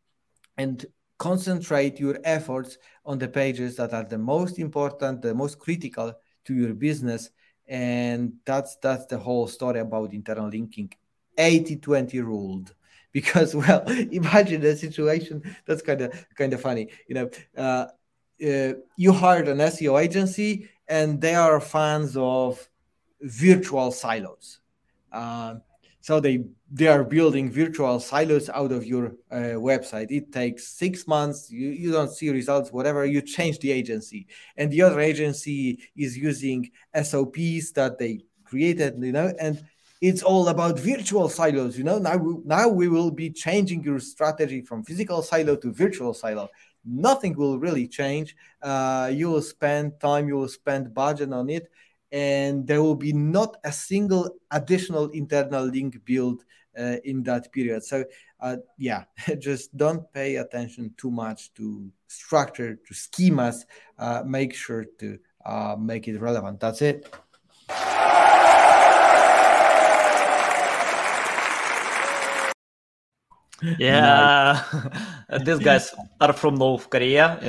and 0.55 0.85
concentrate 1.17 1.99
your 1.99 2.19
efforts 2.23 2.77
on 3.03 3.17
the 3.17 3.27
pages 3.27 3.75
that 3.77 3.93
are 3.93 4.03
the 4.05 4.19
most 4.19 4.59
important 4.59 5.23
the 5.23 5.33
most 5.33 5.57
critical 5.57 6.13
to 6.45 6.53
your 6.53 6.75
business. 6.75 7.31
And 7.67 8.33
that's 8.45 8.75
that's 8.83 9.07
the 9.07 9.17
whole 9.17 9.47
story 9.47 9.79
about 9.79 10.13
internal 10.13 10.47
linking. 10.47 10.91
80 11.39 11.77
20 11.77 12.21
ruled 12.21 12.75
because 13.17 13.49
well 13.61 13.83
imagine 14.21 14.59
the 14.61 14.75
situation 14.75 15.35
that's 15.65 15.83
kind 15.89 16.01
of 16.05 16.09
kind 16.39 16.53
of 16.53 16.59
funny 16.67 16.85
you 17.09 17.15
know 17.17 17.27
uh, 17.65 17.85
uh, 18.49 18.73
you 19.03 19.11
hired 19.11 19.47
an 19.47 19.59
seo 19.73 19.93
agency 20.07 20.69
and 20.87 21.19
they 21.21 21.35
are 21.35 21.59
fans 21.59 22.15
of 22.15 22.67
virtual 23.21 23.91
silos. 23.91 24.59
Uh, 25.11 25.55
so 26.01 26.19
they 26.19 26.45
they 26.71 26.87
are 26.87 27.03
building 27.03 27.51
virtual 27.51 27.99
silos 27.99 28.49
out 28.49 28.71
of 28.71 28.85
your 28.85 29.15
uh, 29.31 29.57
website. 29.69 30.07
It 30.09 30.31
takes 30.31 30.67
six 30.67 31.07
months 31.07 31.51
you, 31.51 31.69
you 31.69 31.91
don't 31.91 32.11
see 32.11 32.29
results 32.29 32.71
whatever 32.71 33.05
you 33.05 33.21
change 33.21 33.59
the 33.59 33.71
agency. 33.71 34.27
And 34.55 34.71
the 34.71 34.81
other 34.83 34.99
agency 34.99 35.79
is 35.95 36.17
using 36.17 36.69
sops 37.03 37.71
that 37.71 37.97
they 37.99 38.21
created 38.45 38.93
you 39.03 39.11
know 39.11 39.33
and 39.39 39.61
it's 40.01 40.21
all 40.21 40.47
about 40.49 40.79
virtual 40.79 41.29
silos 41.29 41.77
you 41.77 41.83
know? 41.83 41.97
Now 41.97 42.17
we, 42.17 42.35
now 42.45 42.67
we 42.67 42.87
will 42.87 43.11
be 43.11 43.29
changing 43.29 43.83
your 43.83 43.99
strategy 43.99 44.61
from 44.61 44.83
physical 44.83 45.21
silo 45.21 45.55
to 45.57 45.71
virtual 45.71 46.13
silo. 46.13 46.49
Nothing 46.85 47.35
will 47.35 47.59
really 47.59 47.87
change. 47.87 48.35
Uh, 48.61 49.11
you 49.13 49.29
will 49.29 49.41
spend 49.41 49.99
time 49.99 50.27
you 50.27 50.35
will 50.35 50.47
spend 50.47 50.93
budget 50.93 51.33
on 51.33 51.49
it 51.49 51.69
and 52.11 52.65
there 52.65 52.81
will 52.81 52.95
be 52.95 53.11
not 53.11 53.57
a 53.63 53.71
single 53.71 54.35
additional 54.51 55.09
internal 55.09 55.65
link 55.65 56.03
built 56.05 56.43
uh, 56.77 56.97
in 57.03 57.23
that 57.23 57.51
period. 57.51 57.83
So 57.83 58.05
uh, 58.39 58.57
yeah 58.77 59.05
just 59.39 59.75
don't 59.75 60.11
pay 60.13 60.35
attention 60.35 60.93
too 60.97 61.11
much 61.11 61.53
to 61.55 61.91
structure 62.07 62.75
to 62.75 62.93
schemas. 62.93 63.65
Uh, 63.97 64.23
make 64.25 64.53
sure 64.53 64.85
to 64.99 65.17
uh, 65.43 65.75
make 65.79 66.07
it 66.07 66.19
relevant. 66.19 66.59
That's 66.59 66.81
it 66.81 67.11
Yeah, 73.61 74.63
these 75.45 75.59
guys 75.59 75.93
are 76.21 76.33
from 76.33 76.55
North 76.55 76.89
Korea. 76.89 77.39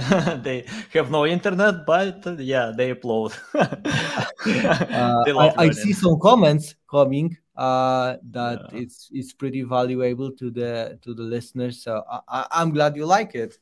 they 0.43 0.65
have 0.95 1.11
no 1.11 1.27
internet, 1.27 1.85
but 1.87 2.27
uh, 2.27 2.37
yeah, 2.39 2.73
they 2.75 2.95
upload. 2.95 3.37
uh, 3.55 5.39
I, 5.39 5.67
I, 5.67 5.71
see 5.71 5.93
some 5.93 6.19
comments 6.19 6.75
coming 6.91 7.37
uh, 7.57 8.17
that 8.31 8.71
yeah. 8.73 8.81
it's 8.81 9.11
it's 9.13 9.35
pretty 9.35 9.63
valuable 9.63 10.33
to 10.33 10.51
the 10.51 10.99
to 11.03 11.13
the 11.13 11.23
listeners. 11.23 11.83
So 11.83 12.03
I, 12.27 12.47
am 12.53 12.71
glad 12.73 12.97
you 12.97 13.05
like 13.05 13.35
it. 13.35 13.59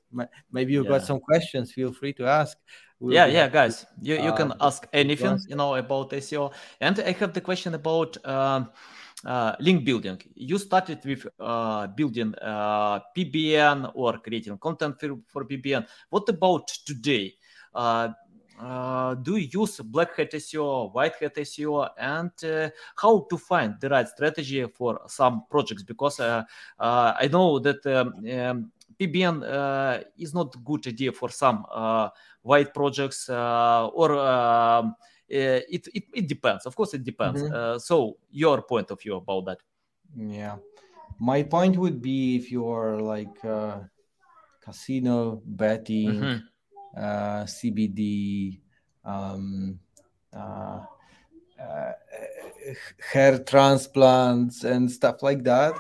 Maybe 0.53 0.73
you've 0.73 0.85
yeah. 0.85 0.99
got 0.99 1.05
some 1.05 1.19
questions. 1.19 1.73
Feel 1.73 1.93
free 1.93 2.13
to 2.15 2.27
ask. 2.27 2.57
We'll 3.01 3.13
yeah, 3.13 3.27
yeah, 3.27 3.49
guys, 3.49 3.85
you, 4.01 4.15
you 4.23 4.33
can 4.33 4.53
uh, 4.53 4.69
ask 4.69 4.87
anything 4.93 5.39
you 5.49 5.57
know 5.57 5.75
about 5.75 6.11
SEO. 6.11 6.53
And 6.81 6.99
I 7.01 7.13
have 7.13 7.33
the 7.33 7.41
question 7.41 7.75
about. 7.75 8.17
Um, 8.25 8.71
uh, 9.25 9.57
link 9.61 9.85
building. 9.85 10.21
You 10.35 10.59
started 10.59 11.05
with 11.05 11.27
uh, 11.41 11.87
building 11.89 12.35
uh, 12.43 13.01
PBN 13.17 13.93
or 13.95 14.19
creating 14.19 14.59
content 14.59 15.01
for, 15.01 15.19
for 15.27 15.45
PBN. 15.45 15.87
What 16.11 16.29
about 16.29 16.69
today? 16.85 17.35
Do 17.75 19.37
you 19.37 19.49
use 19.61 19.81
black 19.81 20.17
hat 20.17 20.33
SEO, 20.33 20.93
white 20.93 21.15
hat 21.17 21.35
SEO, 21.37 21.89
and 21.99 22.31
how 22.97 23.27
to 23.29 23.39
find 23.39 23.81
the 23.81 23.89
right 23.89 24.09
strategy 24.09 24.65
for 24.67 25.01
some 25.07 25.45
projects? 25.51 25.83
Because 25.83 26.21
I 26.21 27.29
know 27.31 27.59
that 27.59 27.87
um, 27.87 28.15
um, 28.31 28.73
PBN 29.01 30.05
is 30.19 30.35
not 30.35 30.63
good 30.65 30.87
idea 30.87 31.13
for 31.13 31.31
some 31.31 31.67
uh, 31.71 32.09
white 32.43 32.73
projects 32.73 33.29
uh, 33.29 33.89
or 33.89 34.13
it, 35.29 35.89
it, 35.95 36.05
it 36.15 36.29
depends. 36.29 36.67
Of 36.67 36.75
course, 36.77 36.95
it 36.95 37.05
depends. 37.05 37.43
Mm-hmm. 37.43 37.79
so 37.79 38.19
your 38.31 38.63
point 38.63 38.91
of 38.91 39.01
view 39.01 39.17
about 39.17 39.47
that? 39.47 39.59
Yeah, 40.17 40.57
my 41.19 41.43
point 41.43 41.77
would 41.77 42.01
be 42.01 42.37
if 42.37 42.51
you're 42.51 43.01
like 43.01 43.41
casino 44.61 45.43
betting, 45.45 46.43
mm-hmm. 46.97 47.45
CBD. 47.45 48.61
Um, 49.05 49.79
uh, 50.37 50.83
uh, 51.63 51.93
hair 53.13 53.39
transplants 53.39 54.65
and 54.65 54.91
stuff 54.91 55.23
like 55.23 55.45
that 55.45 55.75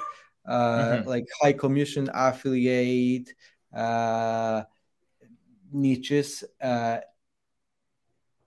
uh, 0.46 0.96
mm-hmm. 0.98 1.08
like 1.08 1.26
high 1.40 1.52
commission 1.52 2.08
affiliate 2.14 3.34
uh, 3.74 4.62
niches. 5.72 6.44
Uh, 6.60 6.98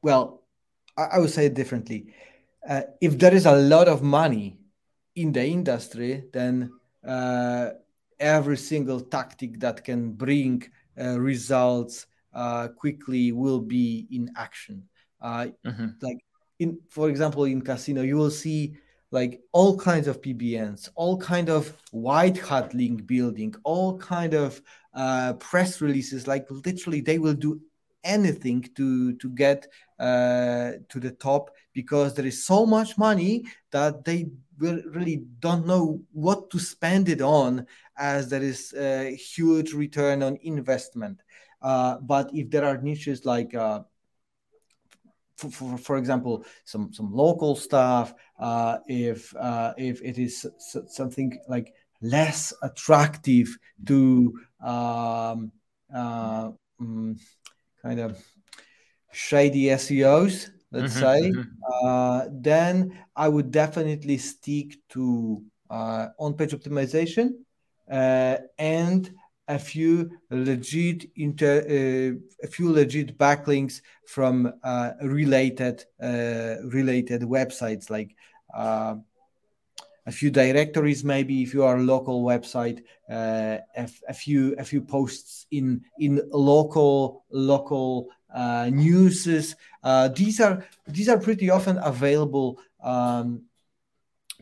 well, 0.02 0.39
I, 1.14 1.20
would 1.20 1.30
say 1.30 1.46
it 1.46 1.54
differently. 1.54 2.14
Uh, 2.68 2.82
if 3.02 3.18
there 3.18 3.34
is 3.34 3.46
a 3.46 3.56
lot 3.56 3.88
of 3.88 4.04
money 4.04 4.58
in 5.16 5.32
the 5.32 5.46
industry, 5.46 6.26
then 6.34 6.72
uh, 7.08 7.70
every 8.20 8.58
single 8.58 9.00
tactic 9.00 9.60
that 9.60 9.84
can 9.84 10.12
bring 10.12 10.64
uh, 11.00 11.20
results 11.20 12.06
quickly 12.76 13.32
will 13.32 13.60
be 13.60 14.08
in 14.12 14.32
action. 14.38 14.84
Mm-hmm. 15.24 15.88
Like 16.02 16.20
in, 16.60 16.80
for 16.90 17.10
example, 17.10 17.46
in 17.46 17.62
casino, 17.62 18.02
you 18.02 18.18
will 18.18 18.32
see 18.32 18.76
like 19.12 19.42
all 19.54 19.78
kinds 19.78 20.08
of 20.08 20.22
PBNs, 20.22 20.90
all 20.96 21.18
kind 21.18 21.50
of 21.50 21.74
white 21.92 22.38
hat 22.38 22.74
link 22.74 23.08
building, 23.08 23.56
all 23.64 23.98
kind 23.98 24.34
of 24.34 24.62
uh, 24.94 25.34
press 25.34 25.82
releases. 25.82 26.28
Like 26.28 26.46
literally, 26.50 27.02
they 27.02 27.18
will 27.18 27.34
do 27.34 27.60
anything 28.04 28.62
to 28.76 29.14
to 29.18 29.30
get 29.30 29.68
uh, 30.00 30.72
to 30.90 31.00
the 31.00 31.12
top 31.12 31.52
because 31.74 32.14
there 32.14 32.26
is 32.26 32.46
so 32.46 32.66
much 32.66 32.98
money 32.98 33.44
that 33.72 34.04
they 34.06 34.28
really 34.58 35.24
don't 35.40 35.66
know 35.66 36.02
what 36.12 36.50
to 36.50 36.60
spend 36.60 37.08
it 37.08 37.22
on, 37.22 37.66
as 37.98 38.30
there 38.30 38.44
is 38.44 38.74
a 38.74 39.16
huge 39.16 39.74
return 39.74 40.22
on 40.22 40.38
investment. 40.42 41.22
Uh, 41.62 41.98
but 42.02 42.30
if 42.34 42.50
there 42.50 42.66
are 42.66 42.78
niches 42.82 43.26
like 43.26 43.54
uh, 43.56 43.82
for, 45.38 45.50
for, 45.50 45.78
for 45.78 45.98
example, 45.98 46.46
some 46.66 46.92
some 46.92 47.14
local 47.14 47.56
stuff, 47.56 48.14
uh, 48.40 48.78
if 48.88 49.34
uh, 49.36 49.74
if 49.78 50.02
it 50.02 50.18
is 50.18 50.46
something 50.88 51.38
like 51.48 51.74
less 52.02 52.54
attractive 52.62 53.58
to 53.86 54.34
um, 54.64 55.52
uh, 55.94 56.52
um, 56.80 57.18
kind 57.82 58.00
of 58.00 58.24
shady 59.12 59.66
SEOs, 59.66 60.50
let's 60.72 60.94
mm-hmm, 60.94 61.00
say, 61.00 61.32
mm-hmm. 61.32 61.86
Uh, 61.86 62.26
then 62.32 62.98
I 63.16 63.28
would 63.30 63.52
definitely 63.52 64.18
stick 64.18 64.78
to 64.90 65.44
uh, 65.70 66.08
on-page 66.18 66.52
optimization 66.52 67.32
uh, 67.90 68.38
and 68.58 69.12
a 69.48 69.58
few 69.58 70.12
legit 70.30 71.10
inter, 71.16 71.60
uh, 71.62 72.46
a 72.46 72.48
few 72.48 72.72
legit 72.72 73.18
backlinks 73.18 73.82
from 74.06 74.54
uh, 74.64 74.92
related 75.02 75.84
uh, 76.02 76.56
related 76.66 77.24
websites 77.24 77.90
like 77.90 78.16
uh, 78.56 78.96
a 80.10 80.12
few 80.12 80.32
directories 80.32 81.04
maybe 81.04 81.36
if 81.46 81.54
you 81.54 81.64
are 81.64 81.78
a 81.78 81.90
local 81.96 82.24
website 82.24 82.80
uh, 83.10 83.58
a, 83.78 83.86
a, 84.08 84.14
few 84.14 84.56
a 84.58 84.64
few 84.64 84.82
posts 84.82 85.46
in 85.52 85.82
in 86.00 86.22
local 86.32 87.26
local 87.30 88.10
uh, 88.34 88.70
newses. 88.72 89.56
These 90.16 90.40
are 90.40 90.66
these 90.88 91.10
are 91.10 91.20
pretty 91.20 91.50
often 91.50 91.78
available 91.84 92.60
um, 92.84 93.44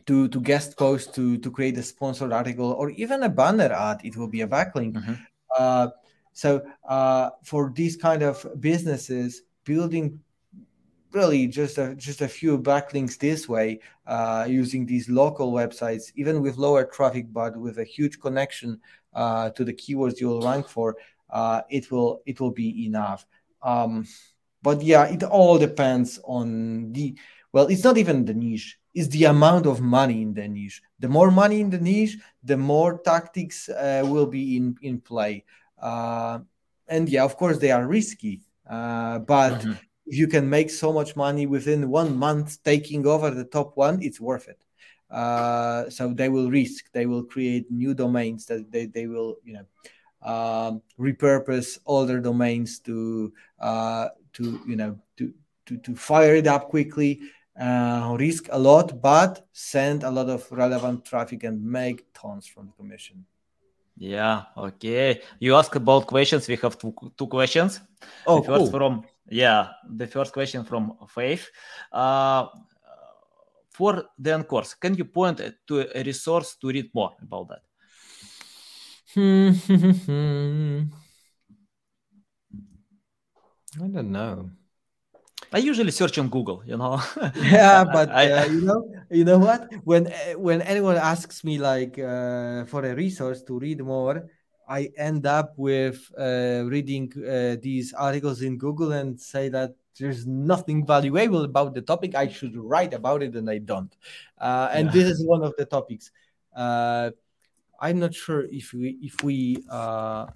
to 0.06 0.28
to 0.28 0.40
guest 0.40 0.76
post 0.76 1.14
to 1.14 1.38
to 1.38 1.50
create 1.50 1.76
a 1.78 1.82
sponsored 1.82 2.32
article 2.32 2.72
or 2.72 2.90
even 2.90 3.22
a 3.22 3.28
banner 3.28 3.72
ad. 3.72 4.00
It 4.04 4.16
will 4.16 4.28
be 4.28 4.42
a 4.42 4.48
backlink. 4.48 4.94
Mm-hmm. 4.94 5.14
uh, 5.58 5.88
so 6.32 6.62
uh, 6.88 7.30
for 7.42 7.72
these 7.74 7.96
kind 7.96 8.22
of 8.22 8.46
businesses 8.60 9.42
building 9.64 10.20
really 11.12 11.46
just 11.46 11.78
a 11.78 11.94
just 11.94 12.20
a 12.20 12.28
few 12.28 12.58
backlinks 12.58 13.18
this 13.18 13.48
way 13.48 13.80
uh, 14.06 14.46
using 14.48 14.86
these 14.86 15.08
local 15.08 15.52
websites 15.52 16.12
even 16.16 16.42
with 16.42 16.56
lower 16.56 16.84
traffic 16.84 17.26
but 17.32 17.56
with 17.56 17.78
a 17.78 17.84
huge 17.84 18.20
connection 18.20 18.80
uh, 19.14 19.50
to 19.50 19.64
the 19.64 19.72
keywords 19.72 20.20
you'll 20.20 20.42
rank 20.42 20.68
for 20.68 20.96
uh, 21.30 21.62
it 21.70 21.90
will 21.90 22.22
it 22.26 22.40
will 22.40 22.50
be 22.50 22.86
enough 22.86 23.26
um, 23.62 24.06
but 24.62 24.82
yeah 24.82 25.04
it 25.06 25.22
all 25.22 25.58
depends 25.58 26.20
on 26.24 26.92
the 26.92 27.16
well 27.52 27.66
it's 27.66 27.84
not 27.84 27.96
even 27.96 28.24
the 28.24 28.34
niche 28.34 28.78
it's 28.98 29.08
the 29.08 29.24
amount 29.24 29.66
of 29.66 29.80
money 29.80 30.22
in 30.22 30.34
the 30.34 30.48
niche. 30.48 30.82
The 30.98 31.08
more 31.08 31.30
money 31.30 31.60
in 31.60 31.70
the 31.70 31.78
niche, 31.78 32.16
the 32.42 32.56
more 32.56 32.98
tactics 32.98 33.68
uh, 33.68 34.02
will 34.04 34.26
be 34.26 34.56
in 34.56 34.76
in 34.82 35.00
play. 35.00 35.44
Uh, 35.80 36.40
and 36.88 37.08
yeah, 37.08 37.24
of 37.24 37.36
course, 37.36 37.58
they 37.58 37.70
are 37.70 37.86
risky, 37.86 38.40
uh, 38.68 39.20
but 39.20 39.60
mm-hmm. 39.60 39.72
You 40.10 40.26
can 40.26 40.48
make 40.48 40.70
so 40.70 40.92
much 40.92 41.16
money 41.16 41.46
within 41.46 41.88
one 41.90 42.16
month 42.16 42.62
taking 42.62 43.06
over 43.06 43.30
the 43.30 43.44
top 43.44 43.76
one, 43.76 44.02
it's 44.02 44.20
worth 44.20 44.48
it. 44.48 44.62
Uh, 45.10 45.88
so 45.88 46.12
they 46.12 46.28
will 46.28 46.50
risk. 46.50 46.92
They 46.92 47.06
will 47.06 47.24
create 47.24 47.70
new 47.70 47.94
domains 47.94 48.46
that 48.46 48.70
they, 48.70 48.86
they 48.86 49.06
will 49.06 49.36
you 49.44 49.54
know 49.54 49.66
um, 50.22 50.82
repurpose 50.98 51.78
older 51.86 52.20
domains 52.20 52.80
to 52.80 53.32
uh, 53.60 54.08
to 54.34 54.60
you 54.66 54.76
know 54.76 54.98
to 55.16 55.32
to, 55.66 55.78
to 55.78 55.96
fire 55.96 56.34
it 56.34 56.46
up 56.46 56.68
quickly 56.68 57.20
uh, 57.58 58.16
risk 58.18 58.48
a 58.50 58.58
lot, 58.58 59.00
but 59.00 59.46
send 59.52 60.04
a 60.04 60.10
lot 60.10 60.28
of 60.28 60.50
relevant 60.52 61.04
traffic 61.04 61.44
and 61.44 61.62
make 61.62 62.12
tons 62.14 62.46
from 62.46 62.66
the 62.66 62.72
commission. 62.72 63.24
Yeah, 63.96 64.44
okay. 64.56 65.22
You 65.40 65.56
ask 65.56 65.74
about 65.74 66.06
questions. 66.06 66.46
We 66.46 66.56
have 66.56 66.78
two, 66.78 66.94
two 67.16 67.26
questions. 67.26 67.80
Oh, 68.26 68.40
the 68.40 68.46
first 68.46 68.66
cool. 68.66 68.70
from 68.70 69.04
yeah, 69.30 69.68
the 69.88 70.06
first 70.06 70.32
question 70.32 70.64
from 70.64 70.92
Faith. 71.08 71.48
Uh, 71.92 72.46
for 73.70 74.04
the 74.18 74.42
course, 74.44 74.74
can 74.74 74.94
you 74.94 75.04
point 75.04 75.40
to 75.66 75.86
a 75.94 76.02
resource 76.02 76.56
to 76.56 76.68
read 76.68 76.90
more 76.92 77.12
about 77.22 77.48
that? 77.48 77.62
I 83.76 83.86
don't 83.86 84.10
know. 84.10 84.50
I 85.52 85.58
usually 85.58 85.92
search 85.92 86.18
on 86.18 86.28
Google, 86.28 86.62
you 86.66 86.76
know. 86.76 87.00
yeah, 87.36 87.84
but 87.92 88.10
uh, 88.10 88.46
you 88.50 88.60
know, 88.60 88.84
you 89.10 89.24
know 89.24 89.38
what? 89.38 89.72
When 89.84 90.08
uh, 90.08 90.34
when 90.36 90.60
anyone 90.62 90.96
asks 90.96 91.44
me 91.44 91.58
like 91.58 91.98
uh, 91.98 92.64
for 92.66 92.84
a 92.84 92.94
resource 92.94 93.42
to 93.44 93.58
read 93.58 93.80
more, 93.80 94.28
I 94.68 94.90
end 94.98 95.24
up 95.26 95.54
with 95.56 96.12
uh, 96.18 96.64
reading 96.66 97.10
uh, 97.16 97.56
these 97.60 97.94
articles 97.94 98.42
in 98.42 98.58
Google 98.58 98.92
and 98.92 99.18
say 99.18 99.48
that 99.48 99.74
there's 99.98 100.26
nothing 100.26 100.86
valuable 100.86 101.44
about 101.44 101.74
the 101.74 101.80
topic. 101.80 102.14
I 102.14 102.28
should 102.28 102.56
write 102.56 102.92
about 102.92 103.22
it, 103.22 103.34
and 103.34 103.48
I 103.48 103.58
don't. 103.58 103.92
Uh, 104.38 104.68
and 104.72 104.86
yeah. 104.86 104.92
this 104.92 105.04
is 105.08 105.26
one 105.26 105.42
of 105.42 105.54
the 105.56 105.64
topics. 105.64 106.12
I'm 106.54 107.98
not 107.98 108.14
sure 108.14 108.44
if 108.50 108.72
we 108.72 108.98
if 109.02 109.22
we. 109.22 109.64
Uh, 109.70 110.26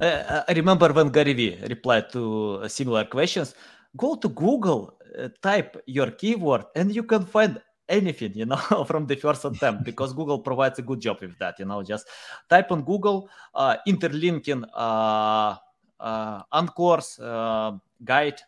I 0.00 0.52
remember 0.54 0.92
when 0.92 1.08
Gary 1.08 1.32
Vee 1.32 1.58
replied 1.68 2.10
to 2.12 2.68
similar 2.68 3.04
questions. 3.04 3.54
Go 3.96 4.14
to 4.14 4.28
Google, 4.28 4.98
uh, 5.18 5.28
type 5.42 5.82
your 5.86 6.10
keyword, 6.12 6.64
and 6.76 6.94
you 6.94 7.02
can 7.02 7.26
find 7.26 7.60
anything, 7.90 8.32
you 8.34 8.46
know, 8.46 8.56
from 8.86 9.06
the 9.06 9.16
first 9.16 9.44
attempt 9.44 9.84
because 9.84 10.14
Google 10.14 10.38
provides 10.38 10.78
a 10.78 10.82
good 10.82 11.00
job 11.00 11.20
with 11.20 11.36
that. 11.38 11.58
You 11.58 11.66
know, 11.66 11.82
just 11.82 12.06
type 12.48 12.70
on 12.72 12.82
Google, 12.82 13.28
uh, 13.54 13.76
interlinking 13.86 14.64
uh, 14.74 15.56
uh, 15.98 16.42
uh, 16.48 17.72
guide. 18.04 18.40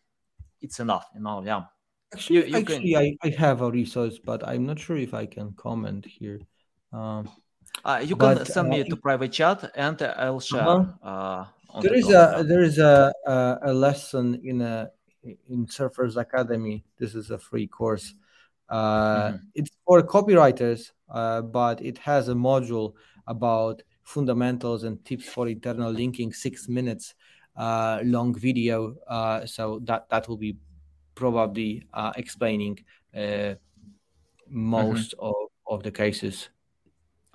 It's 0.61 0.81
enough, 0.81 1.07
you 1.15 1.21
know. 1.21 1.43
Yeah. 1.45 1.65
Actually, 2.15 2.37
you, 2.37 2.45
you 2.45 2.57
actually, 2.57 2.93
can... 2.93 3.19
I, 3.23 3.29
I 3.29 3.31
have 3.31 3.63
a 3.63 3.71
resource, 3.71 4.19
but 4.19 4.47
I'm 4.47 4.65
not 4.65 4.79
sure 4.79 4.97
if 4.97 5.13
I 5.13 5.27
can 5.27 5.53
comment 5.53 6.07
here. 6.07 6.41
Um, 6.93 7.29
uh, 7.85 8.01
you 8.05 8.17
can 8.17 8.37
but, 8.37 8.47
send 8.47 8.69
me 8.69 8.83
uh, 8.83 8.85
to 8.85 8.97
private 8.97 9.33
chat 9.33 9.71
and 9.75 10.01
I'll 10.03 10.41
share. 10.41 10.61
Uh-huh. 10.61 11.47
Uh, 11.75 11.81
there 11.81 11.95
is 11.95 12.11
a 12.11 12.45
there 12.47 12.63
is 12.63 12.79
a, 12.79 13.13
a, 13.27 13.59
a 13.63 13.73
lesson 13.73 14.41
in 14.45 14.61
a 14.61 14.91
in 15.49 15.67
Surfers 15.67 16.17
Academy. 16.17 16.85
This 16.99 17.15
is 17.15 17.31
a 17.31 17.39
free 17.39 17.67
course. 17.67 18.15
Uh, 18.73 19.29
mm-hmm. 19.29 19.37
It's 19.55 19.71
for 19.87 20.03
copywriters, 20.03 20.91
uh, 21.11 21.43
but 21.43 21.81
it 21.83 21.99
has 21.99 22.29
a 22.29 22.35
module 22.35 22.95
about 23.27 23.83
fundamentals 24.03 24.85
and 24.85 25.05
tips 25.05 25.29
for 25.29 25.47
internal 25.47 25.93
linking. 25.93 26.33
Six 26.33 26.69
minutes 26.69 27.15
uh, 27.57 28.01
long 28.03 28.35
video. 28.35 28.97
Uh, 29.07 29.47
so 29.47 29.81
that 29.85 30.09
that 30.09 30.27
will 30.29 30.39
be 30.39 30.57
probably 31.15 31.87
uh, 31.93 32.13
explaining 32.17 32.79
uh, 33.15 33.55
most 34.49 35.15
mm-hmm. 35.17 35.27
of, 35.27 35.35
of 35.67 35.83
the 35.83 35.91
cases 35.93 36.49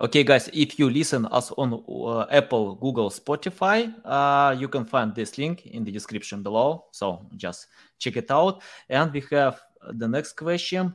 Okay, 0.00 0.22
guys, 0.22 0.48
if 0.52 0.78
you 0.78 0.88
listen 0.88 1.26
us 1.26 1.50
on 1.58 1.82
uh, 1.88 2.24
Apple, 2.30 2.76
Google, 2.76 3.10
Spotify, 3.10 3.92
uh, 4.04 4.54
you 4.56 4.68
can 4.68 4.84
find 4.84 5.12
this 5.12 5.36
link 5.36 5.66
in 5.66 5.82
the 5.82 5.90
description 5.90 6.40
below. 6.40 6.84
So 6.92 7.26
just 7.36 7.66
check 7.98 8.16
it 8.16 8.30
out. 8.30 8.62
And 8.88 9.12
we 9.12 9.24
have 9.32 9.60
the 9.90 10.06
next 10.06 10.34
question 10.34 10.94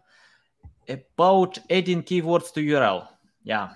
about 0.89 1.57
adding 1.69 2.03
keywords 2.03 2.53
to 2.53 2.61
URL. 2.61 3.07
Yeah. 3.43 3.69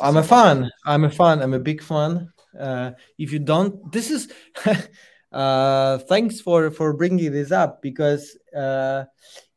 I'm 0.00 0.16
a 0.16 0.22
fan. 0.22 0.70
I'm 0.84 1.04
a 1.04 1.10
fan. 1.10 1.42
I'm 1.42 1.54
a 1.54 1.58
big 1.58 1.82
fan. 1.82 2.32
Uh, 2.58 2.92
if 3.18 3.32
you 3.32 3.38
don't, 3.38 3.90
this 3.92 4.10
is. 4.10 4.32
uh, 5.32 5.98
thanks 5.98 6.40
for 6.40 6.70
for 6.70 6.92
bringing 6.92 7.32
this 7.32 7.50
up 7.50 7.82
because 7.82 8.36
uh, 8.56 9.04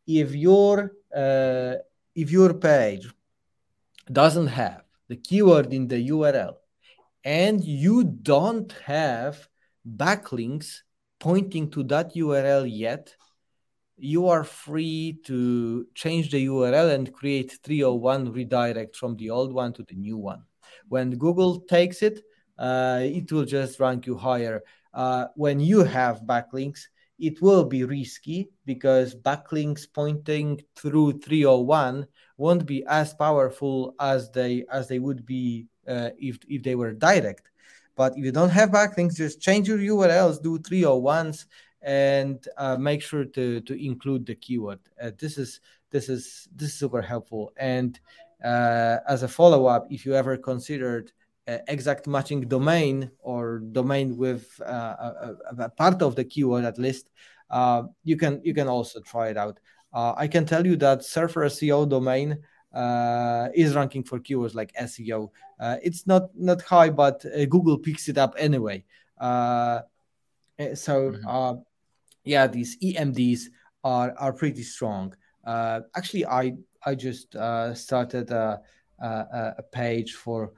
if 0.08 0.34
your 0.34 0.94
uh, 1.16 1.76
if 2.16 2.32
your 2.32 2.54
page 2.54 3.08
doesn't 4.12 4.48
have 4.48 4.84
the 5.08 5.16
keyword 5.16 5.74
in 5.74 5.88
the 5.88 6.10
URL 6.10 6.56
and 7.24 7.64
you 7.64 8.04
don't 8.04 8.72
have 8.86 9.48
backlinks 9.86 10.82
pointing 11.20 11.70
to 11.72 11.84
that 11.84 12.16
URL 12.16 12.66
yet, 12.70 13.16
you 13.98 14.28
are 14.28 14.44
free 14.44 15.20
to 15.26 15.88
change 15.96 16.32
the 16.32 16.46
URL 16.46 16.94
and 16.94 17.12
create 17.12 17.58
301 17.64 18.32
redirect 18.32 18.96
from 18.96 19.16
the 19.18 19.30
old 19.30 19.52
one 19.52 19.74
to 19.74 19.84
the 19.84 19.96
new 19.96 20.18
one. 20.18 20.44
When 20.88 21.18
Google 21.18 21.62
takes 21.62 22.02
it, 22.02 22.22
uh, 22.58 23.00
it 23.02 23.32
will 23.32 23.46
just 23.46 23.80
rank 23.80 24.06
you 24.06 24.16
higher. 24.16 24.62
Uh, 24.94 25.28
when 25.36 25.60
you 25.60 25.84
have 25.84 26.22
backlinks, 26.22 26.82
it 27.20 27.42
will 27.42 27.66
be 27.66 27.84
risky 27.84 28.50
because 28.66 29.16
backlinks 29.16 29.88
pointing 29.92 30.62
through 30.76 31.20
301 31.20 32.06
won't 32.38 32.66
be 32.66 32.86
as 32.86 33.14
powerful 33.16 33.96
as 34.00 34.30
they 34.32 34.66
as 34.72 34.88
they 34.88 35.00
would 35.00 35.26
be 35.26 35.66
uh, 35.88 36.12
if 36.20 36.38
if 36.48 36.62
they 36.62 36.76
were 36.76 36.94
direct. 36.94 37.50
But 37.96 38.14
if 38.16 38.24
you 38.24 38.32
don't 38.32 38.52
have 38.52 38.70
backlinks, 38.70 39.16
just 39.16 39.42
change 39.42 39.68
your 39.68 39.80
URLs, 39.80 40.42
do 40.42 40.60
301s, 40.60 41.46
and 41.82 42.46
uh, 42.58 42.78
make 42.78 43.02
sure 43.02 43.26
to 43.26 43.62
to 43.62 43.74
include 43.74 44.26
the 44.26 44.36
keyword. 44.36 44.80
Uh, 45.02 45.12
this 45.18 45.38
is 45.38 45.62
this 45.92 46.10
is 46.10 46.48
this 46.56 46.70
is 46.70 46.76
super 46.76 47.02
helpful. 47.02 47.54
And 47.58 48.00
uh, 48.44 48.98
as 49.08 49.24
a 49.24 49.28
follow 49.28 49.66
up, 49.66 49.88
if 49.90 50.06
you 50.06 50.14
ever 50.16 50.38
considered 50.38 51.12
uh, 51.48 51.58
exact 51.68 52.08
matching 52.08 52.42
domain 52.42 53.10
or 53.20 53.60
domain 53.60 54.18
with 54.18 54.60
uh, 54.66 54.96
a, 55.00 55.36
a, 55.60 55.70
part 55.70 56.02
of 56.02 56.16
the 56.16 56.24
keyword 56.24 56.66
at 56.66 56.78
least, 56.78 57.10
you 58.04 58.18
can 58.18 58.42
you 58.44 58.54
can 58.54 58.68
also 58.68 59.00
try 59.02 59.30
it 59.30 59.38
out. 59.38 59.60
Uh, 59.94 60.14
I 60.16 60.28
can 60.28 60.46
tell 60.46 60.66
you 60.66 60.76
that 60.78 61.04
Surfer 61.04 61.46
SEO 61.46 61.90
domain 61.90 62.38
uh, 62.74 63.50
is 63.56 63.76
ranking 63.76 64.04
for 64.04 64.20
keywords 64.20 64.54
like 64.54 64.74
SEO. 64.74 65.32
Uh, 65.60 65.78
it's 65.82 66.06
not 66.06 66.30
not 66.36 66.62
high, 66.62 66.90
but 66.90 67.26
uh, 67.26 67.46
Google 67.46 67.78
picks 67.78 68.10
it 68.10 68.18
up 68.18 68.36
anyway. 68.38 68.84
Uh, 70.60 70.64
eh, 70.64 70.76
so 70.76 71.12
mm-hmm. 71.12 71.28
Uh, 71.28 71.56
yeah, 72.24 72.48
these 72.48 72.78
EMDs 72.80 73.42
are 73.84 74.14
are 74.18 74.34
pretty 74.34 74.64
strong. 74.64 75.14
actually, 75.96 76.26
I 76.26 76.54
I 76.86 76.96
just 76.96 77.36
started 77.74 78.32
a, 78.32 78.62
a, 79.02 79.54
a, 79.58 79.64
page 79.72 80.14
for 80.14 80.52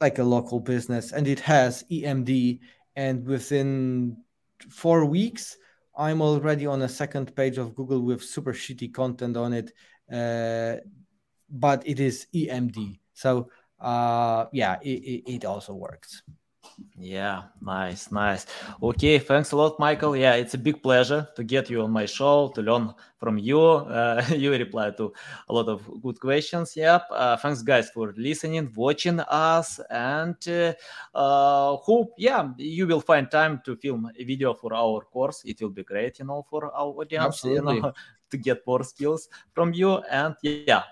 like 0.00 0.18
a 0.18 0.24
local 0.24 0.60
business, 0.60 1.12
and 1.12 1.26
it 1.26 1.40
has 1.40 1.84
EMD, 1.90 2.60
and 2.96 3.24
within 3.26 4.16
four 4.68 5.04
weeks 5.06 5.56
I'm 5.96 6.22
already 6.22 6.66
on 6.66 6.82
a 6.82 6.88
second 6.88 7.34
page 7.36 7.58
of 7.58 7.74
Google 7.74 8.00
with 8.00 8.22
super 8.22 8.54
shitty 8.54 8.94
content 8.94 9.36
on 9.36 9.52
it, 9.52 9.72
uh, 10.10 10.80
but 11.50 11.86
it 11.86 12.00
is 12.00 12.26
EMD. 12.34 12.98
So 13.12 13.50
uh, 13.78 14.46
yeah, 14.52 14.78
it, 14.82 14.88
it, 14.88 15.32
it 15.34 15.44
also 15.44 15.74
works. 15.74 16.22
Yeah, 16.98 17.44
nice, 17.62 18.12
nice. 18.12 18.46
Okay, 18.82 19.18
thanks 19.18 19.52
a 19.52 19.56
lot, 19.56 19.78
Michael. 19.80 20.14
Yeah, 20.16 20.34
it's 20.34 20.54
a 20.54 20.58
big 20.58 20.82
pleasure 20.82 21.26
to 21.34 21.42
get 21.42 21.70
you 21.70 21.82
on 21.82 21.90
my 21.90 22.04
show 22.04 22.52
to 22.54 22.60
learn 22.62 22.92
from 23.18 23.38
you. 23.38 23.60
Uh, 23.60 24.22
you 24.36 24.50
reply 24.52 24.90
to 24.92 25.12
a 25.48 25.52
lot 25.52 25.68
of 25.68 25.82
good 26.02 26.20
questions. 26.20 26.76
Yep. 26.76 27.06
Uh, 27.10 27.36
thanks, 27.38 27.62
guys, 27.62 27.88
for 27.90 28.12
listening, 28.16 28.70
watching 28.76 29.20
us, 29.20 29.80
and 29.88 30.36
uh, 30.48 30.74
uh, 31.14 31.76
hope 31.76 32.12
yeah 32.18 32.50
you 32.58 32.86
will 32.86 33.00
find 33.00 33.30
time 33.30 33.62
to 33.64 33.76
film 33.76 34.10
a 34.18 34.24
video 34.24 34.52
for 34.52 34.74
our 34.74 35.00
course. 35.00 35.42
It 35.44 35.60
will 35.62 35.70
be 35.70 35.84
great, 35.84 36.18
you 36.18 36.26
know, 36.26 36.44
for 36.50 36.66
our 36.66 36.92
audience, 37.00 37.36
Absolutely. 37.36 37.76
you 37.76 37.82
know, 37.82 37.92
to 38.30 38.36
get 38.36 38.66
more 38.66 38.84
skills 38.84 39.28
from 39.54 39.72
you. 39.72 39.98
And 40.10 40.34
yeah, 40.42 40.82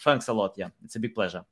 thanks 0.00 0.28
a 0.28 0.32
lot. 0.32 0.54
Yeah, 0.56 0.68
it's 0.82 0.96
a 0.96 1.00
big 1.00 1.14
pleasure. 1.14 1.44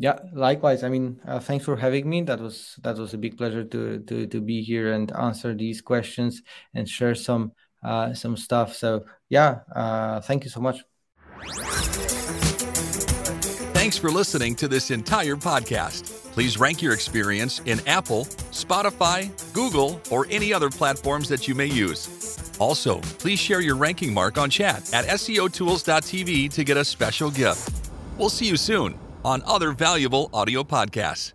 Yeah, 0.00 0.20
likewise. 0.32 0.84
I 0.84 0.88
mean, 0.88 1.20
uh, 1.26 1.40
thanks 1.40 1.64
for 1.64 1.76
having 1.76 2.08
me. 2.08 2.22
That 2.22 2.40
was 2.40 2.78
that 2.84 2.96
was 2.96 3.14
a 3.14 3.18
big 3.18 3.36
pleasure 3.36 3.64
to 3.64 3.98
to 3.98 4.26
to 4.28 4.40
be 4.40 4.62
here 4.62 4.92
and 4.92 5.10
answer 5.16 5.54
these 5.54 5.82
questions 5.82 6.40
and 6.72 6.88
share 6.88 7.16
some 7.16 7.52
uh, 7.82 8.14
some 8.14 8.36
stuff. 8.36 8.76
So 8.76 9.04
yeah, 9.28 9.60
uh, 9.74 10.20
thank 10.20 10.44
you 10.44 10.50
so 10.50 10.60
much. 10.60 10.84
Thanks 13.74 13.98
for 13.98 14.10
listening 14.10 14.54
to 14.56 14.68
this 14.68 14.92
entire 14.92 15.34
podcast. 15.34 16.14
Please 16.32 16.58
rank 16.58 16.80
your 16.80 16.92
experience 16.92 17.60
in 17.64 17.80
Apple, 17.88 18.26
Spotify, 18.52 19.30
Google, 19.52 20.00
or 20.10 20.26
any 20.30 20.52
other 20.52 20.70
platforms 20.70 21.28
that 21.28 21.48
you 21.48 21.56
may 21.56 21.66
use. 21.66 22.06
Also, 22.60 23.00
please 23.18 23.40
share 23.40 23.60
your 23.60 23.76
ranking 23.76 24.14
mark 24.14 24.38
on 24.38 24.50
chat 24.50 24.92
at 24.94 25.06
SEOtools.tv 25.06 26.52
to 26.52 26.64
get 26.64 26.76
a 26.76 26.84
special 26.84 27.30
gift. 27.30 27.90
We'll 28.16 28.30
see 28.30 28.46
you 28.46 28.56
soon 28.56 28.98
on 29.24 29.42
other 29.46 29.72
valuable 29.72 30.30
audio 30.32 30.62
podcasts. 30.62 31.32